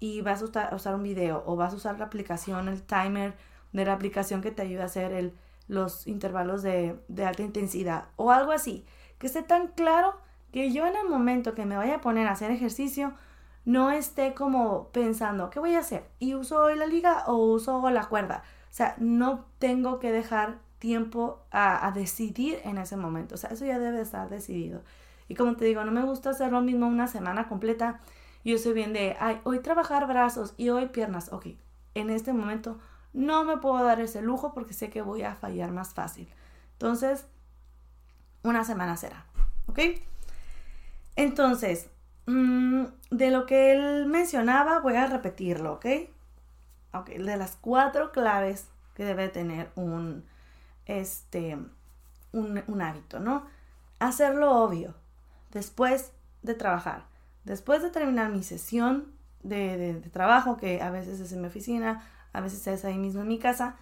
y 0.00 0.20
vas 0.20 0.42
a 0.42 0.74
usar 0.74 0.94
un 0.94 1.02
video 1.02 1.42
o 1.46 1.56
vas 1.56 1.72
a 1.72 1.76
usar 1.76 1.98
la 1.98 2.06
aplicación, 2.06 2.68
el 2.68 2.82
timer 2.82 3.34
de 3.72 3.84
la 3.84 3.92
aplicación 3.92 4.40
que 4.40 4.50
te 4.50 4.62
ayuda 4.62 4.82
a 4.82 4.86
hacer 4.86 5.12
el, 5.12 5.34
los 5.68 6.06
intervalos 6.06 6.62
de, 6.62 6.98
de 7.08 7.24
alta 7.24 7.42
intensidad 7.42 8.06
o 8.16 8.30
algo 8.30 8.52
así. 8.52 8.84
Que 9.18 9.26
esté 9.26 9.42
tan 9.42 9.68
claro 9.68 10.14
que 10.52 10.72
yo 10.72 10.86
en 10.86 10.96
el 10.96 11.08
momento 11.08 11.54
que 11.54 11.66
me 11.66 11.76
vaya 11.76 11.96
a 11.96 12.00
poner 12.00 12.26
a 12.26 12.32
hacer 12.32 12.50
ejercicio, 12.50 13.12
no 13.64 13.90
esté 13.90 14.34
como 14.34 14.88
pensando, 14.92 15.50
¿qué 15.50 15.60
voy 15.60 15.74
a 15.74 15.80
hacer? 15.80 16.08
¿Y 16.18 16.34
uso 16.34 16.62
hoy 16.62 16.76
la 16.76 16.86
liga 16.86 17.24
o 17.26 17.36
uso 17.36 17.88
la 17.90 18.06
cuerda? 18.06 18.42
O 18.70 18.72
sea, 18.72 18.94
no 18.98 19.44
tengo 19.58 19.98
que 19.98 20.10
dejar 20.10 20.58
tiempo 20.78 21.44
a, 21.50 21.86
a, 21.86 21.92
decidir 21.92 22.60
en 22.64 22.78
ese 22.78 22.96
momento. 22.96 23.34
O 23.34 23.38
sea, 23.38 23.50
eso 23.50 23.66
ya 23.66 23.78
debe 23.78 24.00
estar 24.00 24.30
decidido. 24.30 24.82
Y 25.28 25.34
como 25.34 25.56
te 25.56 25.64
digo, 25.64 25.84
no 25.84 25.92
me 25.92 26.04
gusta 26.04 26.30
hacer 26.30 26.52
lo 26.52 26.60
mismo 26.62 26.86
una 26.86 27.08
semana 27.08 27.48
completa. 27.48 28.00
Yo 28.44 28.56
soy 28.58 28.72
bien 28.72 28.92
de, 28.92 29.16
ay, 29.20 29.40
hoy 29.44 29.60
trabajar 29.60 30.06
brazos 30.06 30.54
y 30.56 30.70
hoy 30.70 30.86
piernas. 30.86 31.32
Ok, 31.32 31.48
en 31.94 32.10
este 32.10 32.32
momento 32.32 32.78
no 33.12 33.44
me 33.44 33.56
puedo 33.58 33.82
dar 33.84 34.00
ese 34.00 34.22
lujo 34.22 34.52
porque 34.52 34.74
sé 34.74 34.90
que 34.90 35.02
voy 35.02 35.22
a 35.22 35.34
fallar 35.34 35.72
más 35.72 35.94
fácil. 35.94 36.28
Entonces, 36.72 37.26
una 38.42 38.64
semana 38.64 38.96
será. 38.96 39.24
¿Ok? 39.66 39.80
Entonces, 41.16 41.90
mm, 42.26 42.84
de 43.10 43.30
lo 43.30 43.46
que 43.46 43.72
él 43.72 44.06
mencionaba, 44.06 44.80
voy 44.80 44.94
a 44.94 45.06
repetirlo, 45.06 45.74
¿ok? 45.74 45.86
Ok, 46.94 47.10
de 47.10 47.36
las 47.36 47.56
cuatro 47.60 48.12
claves 48.12 48.68
que 48.94 49.04
debe 49.04 49.28
tener 49.28 49.70
un, 49.74 50.24
este, 50.86 51.58
un, 52.32 52.80
hábito, 52.80 53.20
¿no? 53.20 53.44
Hacerlo 53.98 54.62
obvio, 54.62 54.94
después 55.52 56.12
de 56.42 56.54
trabajar, 56.54 57.04
después 57.44 57.82
de 57.82 57.90
terminar 57.90 58.30
mi 58.30 58.42
sesión 58.42 59.12
de 59.42 60.00
trabajo, 60.12 60.56
que 60.56 60.82
a 60.82 60.90
veces 60.90 61.20
es 61.20 61.32
en 61.32 61.40
mi 61.40 61.46
oficina, 61.48 62.02
a 62.38 62.40
veces 62.40 62.66
es 62.68 62.84
ahí 62.84 62.98
mismo 62.98 63.22
en 63.22 63.28
mi 63.28 63.38
casa, 63.38 63.76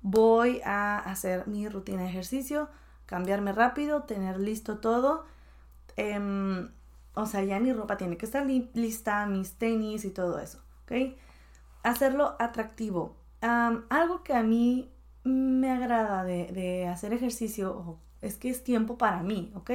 voy 0.00 0.60
a 0.64 0.98
hacer 0.98 1.48
mi 1.48 1.68
rutina 1.68 2.02
de 2.02 2.08
ejercicio, 2.08 2.68
cambiarme 3.06 3.52
rápido, 3.52 4.04
tener 4.04 4.38
listo 4.38 4.78
todo. 4.78 5.24
Em, 5.96 6.70
o 7.14 7.26
sea, 7.26 7.42
ya 7.42 7.58
mi 7.58 7.72
ropa 7.72 7.96
tiene 7.96 8.16
que 8.16 8.26
estar 8.26 8.46
lista, 8.46 9.26
mis 9.26 9.54
tenis 9.54 10.04
y 10.04 10.10
todo 10.10 10.38
eso, 10.38 10.60
¿ok? 10.84 11.16
Hacerlo 11.82 12.36
atractivo. 12.38 13.16
algo 13.40 14.22
que 14.24 14.34
a 14.34 14.42
mí 14.42 14.90
me 15.24 15.70
agrada 15.70 16.24
de, 16.24 16.46
de 16.52 16.88
hacer 16.88 17.12
ejercicio 17.12 17.98
es 18.22 18.36
que 18.36 18.50
es 18.50 18.64
tiempo 18.64 18.98
para 18.98 19.22
mí, 19.22 19.52
¿ok? 19.54 19.70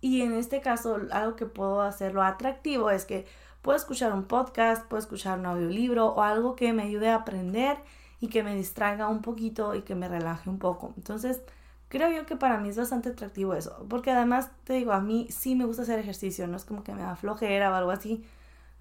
Y 0.00 0.22
en 0.22 0.32
este 0.32 0.60
caso, 0.60 0.98
algo 1.12 1.36
que 1.36 1.46
puedo 1.46 1.82
hacerlo 1.82 2.22
atractivo 2.22 2.90
es 2.90 3.04
que 3.04 3.26
Puedo 3.62 3.76
escuchar 3.76 4.12
un 4.12 4.24
podcast, 4.24 4.86
puedo 4.86 5.00
escuchar 5.00 5.38
un 5.38 5.46
audiolibro 5.46 6.06
o 6.06 6.22
algo 6.22 6.56
que 6.56 6.72
me 6.72 6.84
ayude 6.84 7.10
a 7.10 7.16
aprender 7.16 7.76
y 8.20 8.28
que 8.28 8.42
me 8.42 8.54
distraiga 8.54 9.08
un 9.08 9.22
poquito 9.22 9.74
y 9.74 9.82
que 9.82 9.94
me 9.94 10.08
relaje 10.08 10.48
un 10.48 10.58
poco. 10.58 10.94
Entonces, 10.96 11.42
creo 11.88 12.10
yo 12.10 12.24
que 12.24 12.36
para 12.36 12.58
mí 12.58 12.70
es 12.70 12.76
bastante 12.76 13.10
atractivo 13.10 13.54
eso, 13.54 13.84
porque 13.88 14.10
además 14.10 14.50
te 14.64 14.74
digo, 14.74 14.92
a 14.92 15.00
mí 15.00 15.26
sí 15.30 15.54
me 15.56 15.64
gusta 15.66 15.82
hacer 15.82 15.98
ejercicio, 15.98 16.46
no 16.46 16.56
es 16.56 16.64
como 16.64 16.84
que 16.84 16.94
me 16.94 17.02
da 17.02 17.16
flojera 17.16 17.70
o 17.70 17.74
algo 17.74 17.90
así, 17.90 18.24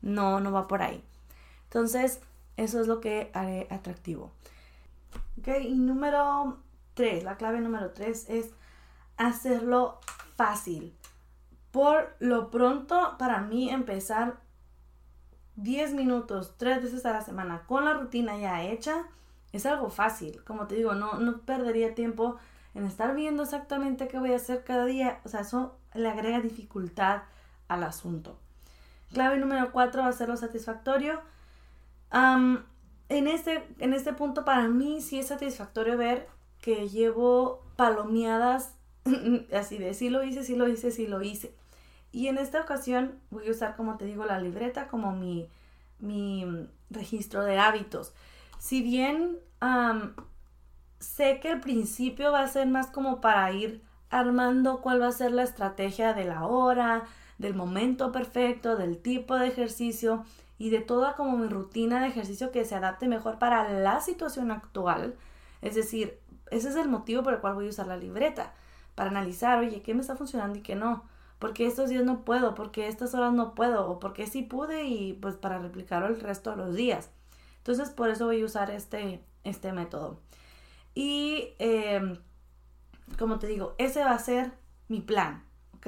no, 0.02 0.40
no 0.40 0.52
va 0.52 0.68
por 0.68 0.82
ahí. 0.82 1.04
Entonces, 1.66 2.22
eso 2.56 2.80
es 2.80 2.88
lo 2.88 3.02
que 3.02 3.32
haré 3.34 3.68
atractivo. 3.70 4.32
Ok, 5.40 5.48
y 5.62 5.76
número 5.76 6.58
3, 6.94 7.24
la 7.24 7.38
clave 7.38 7.62
número 7.62 7.92
3 7.92 8.30
es 8.30 8.52
hacerlo 9.18 10.00
fácil. 10.36 10.96
Por 11.72 12.16
lo 12.20 12.50
pronto, 12.50 13.16
para 13.18 13.42
mí 13.42 13.70
empezar 13.70 14.40
10 15.64 15.94
minutos, 15.94 16.56
tres 16.58 16.82
veces 16.82 17.06
a 17.06 17.14
la 17.14 17.22
semana, 17.22 17.64
con 17.68 17.86
la 17.86 17.94
rutina 17.94 18.38
ya 18.38 18.64
hecha, 18.64 19.06
es 19.52 19.66
algo 19.66 19.90
fácil. 19.90 20.44
Como 20.44 20.68
te 20.68 20.76
digo, 20.76 20.94
no, 20.94 21.16
no 21.16 21.40
perdería 21.42 21.96
tiempo 21.96 22.38
en 22.76 22.86
estar 22.86 23.16
viendo 23.16 23.44
exactamente 23.44 24.08
qué 24.08 24.20
voy 24.20 24.34
a 24.34 24.38
hacer 24.38 24.64
cada 24.64 24.86
día. 24.86 25.20
O 25.26 25.30
sea, 25.30 25.42
eso 25.42 25.78
le 25.94 26.08
agrega 26.08 26.40
dificultad 26.40 27.24
al 27.68 27.84
asunto. 27.84 28.38
Clave 29.12 29.38
número 29.38 29.72
4, 29.72 30.04
hacerlo 30.04 30.38
satisfactorio. 30.38 31.22
en, 32.12 33.28
este, 33.28 33.68
en 33.80 33.94
este 33.94 34.14
punto 34.14 34.46
para 34.46 34.68
mí 34.68 35.02
sí 35.02 35.20
es 35.20 35.28
satisfactorio 35.28 35.98
ver 35.98 36.28
que 36.62 36.90
llevo 36.90 37.64
palomeadas 37.76 38.76
así 39.54 39.78
de 39.78 39.94
sí 39.94 40.10
lo 40.10 40.24
hice, 40.24 40.44
sí 40.44 40.56
lo 40.56 40.68
hice, 40.68 40.92
sí 40.92 41.08
lo 41.08 41.22
hice. 41.22 41.54
Y 42.12 42.28
en 42.28 42.38
esta 42.38 42.62
ocasión 42.62 43.20
voy 43.30 43.48
a 43.48 43.52
usar, 43.52 43.76
como 43.76 43.98
te 43.98 44.06
digo, 44.06 44.26
la 44.26 44.40
libreta 44.40 44.88
como 44.88 45.12
mi, 45.14 45.48
mi 46.00 46.46
registro 46.90 47.44
de 47.44 47.60
hábitos. 47.60 48.14
Si 48.58 48.82
bien 48.82 49.38
sé 51.00 51.40
que 51.40 51.52
el 51.52 51.60
principio 51.60 52.32
va 52.32 52.42
a 52.42 52.48
ser 52.48 52.68
más 52.68 52.88
como 52.88 53.22
para 53.22 53.52
ir 53.52 53.84
armando 54.10 54.82
cuál 54.82 55.02
va 55.02 55.08
a 55.08 55.12
ser 55.12 55.32
la 55.32 55.44
estrategia 55.44 56.14
de 56.14 56.26
la 56.26 56.46
hora, 56.46 57.04
del 57.38 57.54
momento 57.54 58.12
perfecto, 58.12 58.76
del 58.76 58.98
tipo 58.98 59.36
de 59.36 59.48
ejercicio 59.48 60.26
y 60.58 60.72
de 60.72 60.82
toda 60.82 61.16
como 61.16 61.38
mi 61.38 61.48
rutina 61.48 62.02
de 62.02 62.08
ejercicio 62.08 62.52
que 62.52 62.66
se 62.66 62.76
adapte 62.76 63.08
mejor 63.08 63.40
para 63.40 63.70
la 63.70 64.02
situación 64.02 64.52
actual. 64.52 65.16
Es 65.62 65.76
decir, 65.76 66.20
ese 66.52 66.70
es 66.70 66.76
el 66.76 66.90
motivo 66.90 67.24
por 67.24 67.34
el 67.34 67.40
cual 67.40 67.54
voy 67.54 67.68
a 67.68 67.70
usar 67.70 67.88
la 67.88 67.98
libreta, 67.98 68.54
para 68.96 69.12
analizar, 69.12 69.60
oye, 69.60 69.82
¿qué 69.82 69.94
me 69.94 70.02
está 70.02 70.16
funcionando 70.18 70.58
y 70.58 70.62
qué 70.62 70.76
no? 70.76 71.04
Porque 71.40 71.66
estos 71.66 71.90
días 71.90 72.04
no 72.04 72.26
puedo, 72.26 72.54
porque 72.54 72.88
estas 72.88 73.16
horas 73.16 73.34
no 73.34 73.56
puedo, 73.56 73.90
o 73.90 74.00
porque 74.00 74.28
sí 74.28 74.44
pude 74.44 74.84
y 74.84 75.14
pues 75.14 75.36
para 75.36 75.58
replicarlo 75.58 76.08
el 76.08 76.20
resto 76.20 76.52
de 76.52 76.58
los 76.58 76.76
días. 76.76 77.10
Entonces 77.58 77.90
por 77.90 78.10
eso 78.10 78.26
voy 78.26 78.42
a 78.42 78.46
usar 78.46 78.70
este, 78.70 79.24
este 79.44 79.72
método. 79.72 80.20
Y 80.94 81.54
em, 81.60 82.18
como 83.18 83.40
te 83.40 83.48
digo, 83.48 83.74
ese 83.78 84.04
va 84.04 84.12
a 84.12 84.20
ser 84.20 84.52
mi 84.90 85.00
plan, 85.00 85.44
¿ok? 85.78 85.88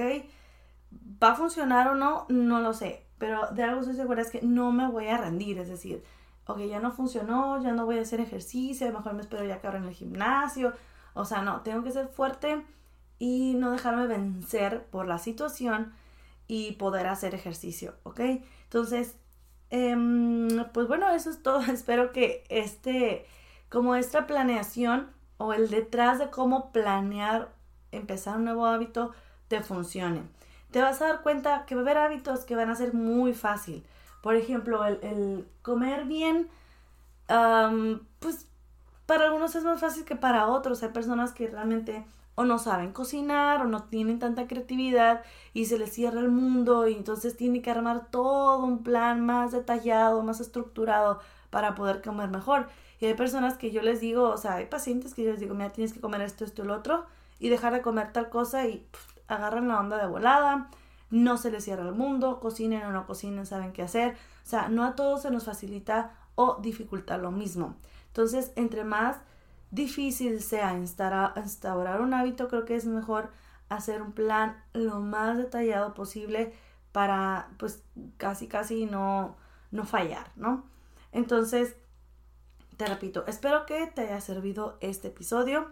¿Va 1.22 1.32
a 1.32 1.36
funcionar 1.36 1.89
o 1.89 1.95
no? 1.95 2.26
No 2.30 2.62
lo 2.62 2.74
sé, 2.74 3.06
pero 3.18 3.47
de 3.52 3.64
algo 3.64 3.82
estoy 3.82 3.95
segura 3.95 4.22
es 4.22 4.32
que 4.32 4.41
no 4.41 4.72
me 4.72 4.89
voy 4.89 5.08
a 5.08 5.18
rendir, 5.18 5.58
es 5.58 5.68
decir, 5.68 6.04
ok, 6.47 6.60
ya 6.62 6.80
no 6.80 6.91
funcionó, 6.91 7.62
ya 7.62 7.74
no 7.74 7.86
voy 7.86 7.97
a 7.97 8.02
hacer 8.02 8.22
ejercicio, 8.22 8.91
mejor 8.91 9.14
me 9.14 9.22
espero 9.22 9.45
ya 9.45 9.60
que 9.60 9.68
ahora 9.68 9.80
en 9.80 9.86
el 9.86 9.93
gimnasio, 9.93 10.74
o 11.14 11.26
sea, 11.26 11.41
no, 11.41 11.62
tengo 11.62 11.84
que 11.84 11.91
ser 11.91 12.08
fuerte 12.08 12.66
y 13.22 13.53
no 13.53 13.69
dejarme 13.69 14.07
vencer 14.07 14.84
por 14.86 15.07
la 15.07 15.19
situación 15.19 15.93
y 16.47 16.72
poder 16.72 17.05
hacer 17.05 17.36
ejercicio, 17.36 17.93
¿ok? 18.01 18.19
Entonces, 18.63 19.15
em, 19.69 20.47
pues 20.74 20.88
bueno, 20.88 21.07
eso 21.11 21.30
es 21.30 21.43
todo. 21.43 21.59
Espero 21.72 22.13
que 22.13 22.43
este, 22.49 23.28
como 23.69 23.93
esta 23.93 24.26
planeación 24.26 25.11
o 25.38 25.53
el 25.53 25.69
detrás 25.69 26.17
de 26.17 26.32
cómo 26.32 26.72
planear 26.72 27.49
empezar 27.91 28.38
un 28.38 28.45
nuevo 28.45 28.65
hábito 28.65 29.11
te 29.49 29.61
funcione. 29.61 30.24
Te 30.72 30.82
vas 30.82 30.99
a 31.03 31.09
dar 31.09 31.22
cuenta 31.22 31.67
que 31.67 31.76
va 31.76 31.82
a 31.82 31.84
haber 31.84 31.97
hábitos 31.99 32.43
que 32.43 32.55
van 32.55 32.72
a 32.72 32.76
ser 32.76 32.95
muy 32.95 33.36
fácil. 33.36 33.86
Por 34.24 34.34
ejemplo, 34.34 34.84
el, 34.84 35.47
comer 35.61 36.05
bien, 36.05 36.49
pues 38.17 38.47
para 39.05 39.26
algunos 39.26 39.53
es 39.53 39.63
más 39.63 39.80
fácil 39.80 40.05
que 40.05 40.15
para 40.15 40.47
otros. 40.47 40.82
Hay 40.82 40.89
personas 40.89 41.34
que 41.34 41.47
realmente 41.47 42.03
o 42.41 42.45
no 42.45 42.59
saben 42.59 42.91
cocinar 42.91 43.61
o 43.61 43.65
no 43.65 43.83
tienen 43.83 44.19
tanta 44.19 44.47
creatividad 44.47 45.23
y 45.53 45.65
se 45.65 45.77
les 45.77 45.91
cierra 45.93 46.19
el 46.19 46.29
mundo 46.29 46.87
y 46.87 46.93
entonces 46.93 47.37
tiene 47.37 47.61
que 47.61 47.71
armar 47.71 48.07
todo 48.09 48.63
un 48.63 48.83
plan 48.83 49.25
más 49.25 49.51
detallado, 49.51 50.23
más 50.23 50.39
estructurado 50.39 51.19
para 51.49 51.75
poder 51.75 52.01
comer 52.01 52.29
mejor. 52.29 52.67
Y 52.99 53.05
hay 53.05 53.13
personas 53.15 53.57
que 53.57 53.71
yo 53.71 53.81
les 53.81 53.99
digo, 53.99 54.29
o 54.29 54.37
sea, 54.37 54.55
hay 54.55 54.65
pacientes 54.65 55.13
que 55.13 55.23
yo 55.23 55.31
les 55.31 55.39
digo, 55.39 55.55
mira, 55.55 55.69
tienes 55.71 55.93
que 55.93 56.01
comer 56.01 56.21
esto, 56.21 56.45
esto 56.45 56.63
lo 56.63 56.75
otro 56.75 57.05
y 57.39 57.49
dejar 57.49 57.73
de 57.73 57.81
comer 57.81 58.13
tal 58.13 58.29
cosa 58.29 58.67
y 58.67 58.85
agarran 59.27 59.67
la 59.67 59.79
onda 59.79 59.97
de 59.97 60.07
volada, 60.07 60.69
no 61.09 61.37
se 61.37 61.51
les 61.51 61.63
cierra 61.63 61.87
el 61.87 61.95
mundo, 61.95 62.39
cocinen 62.39 62.83
o 62.83 62.91
no 62.91 63.07
cocinen, 63.07 63.45
saben 63.45 63.73
qué 63.73 63.81
hacer. 63.81 64.13
O 64.45 64.49
sea, 64.49 64.69
no 64.69 64.83
a 64.83 64.95
todos 64.95 65.23
se 65.23 65.31
nos 65.31 65.45
facilita 65.45 66.11
o 66.35 66.59
dificulta 66.61 67.17
lo 67.17 67.31
mismo. 67.31 67.75
Entonces, 68.07 68.51
entre 68.55 68.83
más 68.83 69.17
difícil 69.72 70.41
sea 70.41 70.74
instaurar 70.74 72.01
un 72.01 72.13
hábito, 72.13 72.47
creo 72.47 72.65
que 72.65 72.76
es 72.76 72.86
mejor 72.86 73.32
hacer 73.69 74.01
un 74.01 74.11
plan 74.11 74.61
lo 74.74 74.99
más 74.99 75.38
detallado 75.38 75.93
posible 75.93 76.53
para 76.91 77.49
pues 77.57 77.84
casi 78.17 78.47
casi 78.47 78.86
no, 78.86 79.38
no 79.72 79.86
fallar, 79.86 80.32
¿no? 80.36 80.65
Entonces, 81.13 81.76
te 82.78 82.86
repito, 82.86 83.26
espero 83.28 83.65
que 83.65 83.88
te 83.88 84.01
haya 84.01 84.22
servido 84.22 84.78
este 84.82 85.07
episodio. 85.07 85.72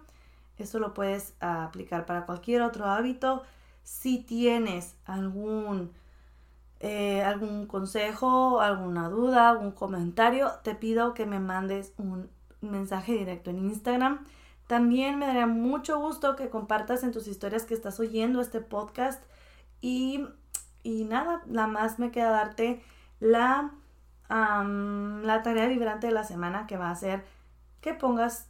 Esto 0.57 0.79
lo 0.79 0.93
puedes 0.93 1.33
aplicar 1.39 2.05
para 2.05 2.25
cualquier 2.25 2.61
otro 2.61 2.85
hábito. 2.85 3.43
Si 3.83 4.19
tienes 4.19 4.95
algún, 5.05 5.91
eh, 6.79 7.23
algún 7.23 7.65
consejo, 7.67 8.61
alguna 8.61 9.09
duda, 9.09 9.49
algún 9.49 9.71
comentario, 9.71 10.51
te 10.63 10.75
pido 10.75 11.13
que 11.13 11.25
me 11.25 11.39
mandes 11.39 11.93
un 11.97 12.29
mensaje 12.61 13.13
directo 13.13 13.49
en 13.49 13.59
Instagram. 13.59 14.25
También 14.67 15.17
me 15.17 15.25
daría 15.25 15.47
mucho 15.47 15.99
gusto 15.99 16.35
que 16.35 16.49
compartas 16.49 17.03
en 17.03 17.11
tus 17.11 17.27
historias 17.27 17.65
que 17.65 17.73
estás 17.73 17.99
oyendo 17.99 18.41
este 18.41 18.61
podcast. 18.61 19.23
Y, 19.81 20.25
y 20.83 21.05
nada, 21.05 21.41
nada 21.47 21.67
más 21.67 21.99
me 21.99 22.11
queda 22.11 22.29
darte 22.29 22.81
la, 23.19 23.71
la 24.29 25.41
tarea 25.43 25.67
vibrante 25.67 26.07
de 26.07 26.13
la 26.13 26.23
semana 26.23 26.67
que 26.67 26.77
va 26.77 26.91
a 26.91 26.95
ser 26.95 27.25
que 27.81 27.93
pongas 27.93 28.47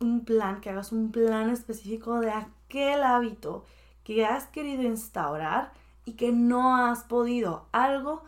un 0.00 0.24
plan, 0.24 0.60
que 0.60 0.70
hagas 0.70 0.92
un 0.92 1.12
plan 1.12 1.48
específico 1.50 2.20
de 2.20 2.30
aquel 2.30 3.02
hábito 3.02 3.64
que 4.02 4.26
has 4.26 4.46
querido 4.46 4.82
instaurar 4.82 5.72
y 6.04 6.12
que 6.12 6.32
no 6.32 6.76
has 6.76 7.04
podido. 7.04 7.66
Algo 7.72 8.22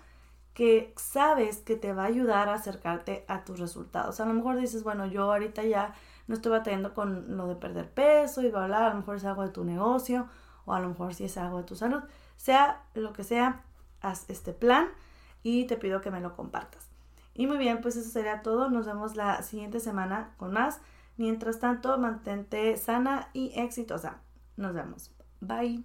que 0.56 0.94
sabes 0.96 1.58
que 1.58 1.76
te 1.76 1.92
va 1.92 2.04
a 2.04 2.06
ayudar 2.06 2.48
a 2.48 2.54
acercarte 2.54 3.26
a 3.28 3.44
tus 3.44 3.60
resultados. 3.60 4.20
A 4.20 4.24
lo 4.24 4.32
mejor 4.32 4.56
dices, 4.56 4.82
bueno, 4.84 5.04
yo 5.04 5.30
ahorita 5.30 5.62
ya 5.64 5.92
no 6.28 6.34
estoy 6.34 6.50
batallando 6.50 6.94
con 6.94 7.36
lo 7.36 7.46
de 7.46 7.56
perder 7.56 7.90
peso 7.90 8.40
y 8.40 8.48
bla, 8.48 8.86
a 8.86 8.88
lo 8.88 8.94
mejor 8.96 9.16
es 9.16 9.24
algo 9.26 9.42
de 9.42 9.50
tu 9.50 9.64
negocio 9.64 10.28
o 10.64 10.72
a 10.72 10.80
lo 10.80 10.88
mejor 10.88 11.12
si 11.12 11.24
es 11.24 11.36
algo 11.36 11.58
de 11.58 11.64
tu 11.64 11.76
salud. 11.76 12.02
Sea 12.36 12.86
lo 12.94 13.12
que 13.12 13.22
sea, 13.22 13.64
haz 14.00 14.24
este 14.30 14.54
plan 14.54 14.88
y 15.42 15.66
te 15.66 15.76
pido 15.76 16.00
que 16.00 16.10
me 16.10 16.22
lo 16.22 16.34
compartas. 16.34 16.88
Y 17.34 17.46
muy 17.46 17.58
bien, 17.58 17.82
pues 17.82 17.96
eso 17.96 18.08
sería 18.08 18.40
todo. 18.40 18.70
Nos 18.70 18.86
vemos 18.86 19.14
la 19.14 19.42
siguiente 19.42 19.78
semana 19.78 20.32
con 20.38 20.54
más. 20.54 20.80
Mientras 21.18 21.60
tanto, 21.60 21.98
mantente 21.98 22.78
sana 22.78 23.28
y 23.34 23.52
exitosa. 23.60 24.22
Nos 24.56 24.72
vemos. 24.72 25.14
Bye. 25.42 25.84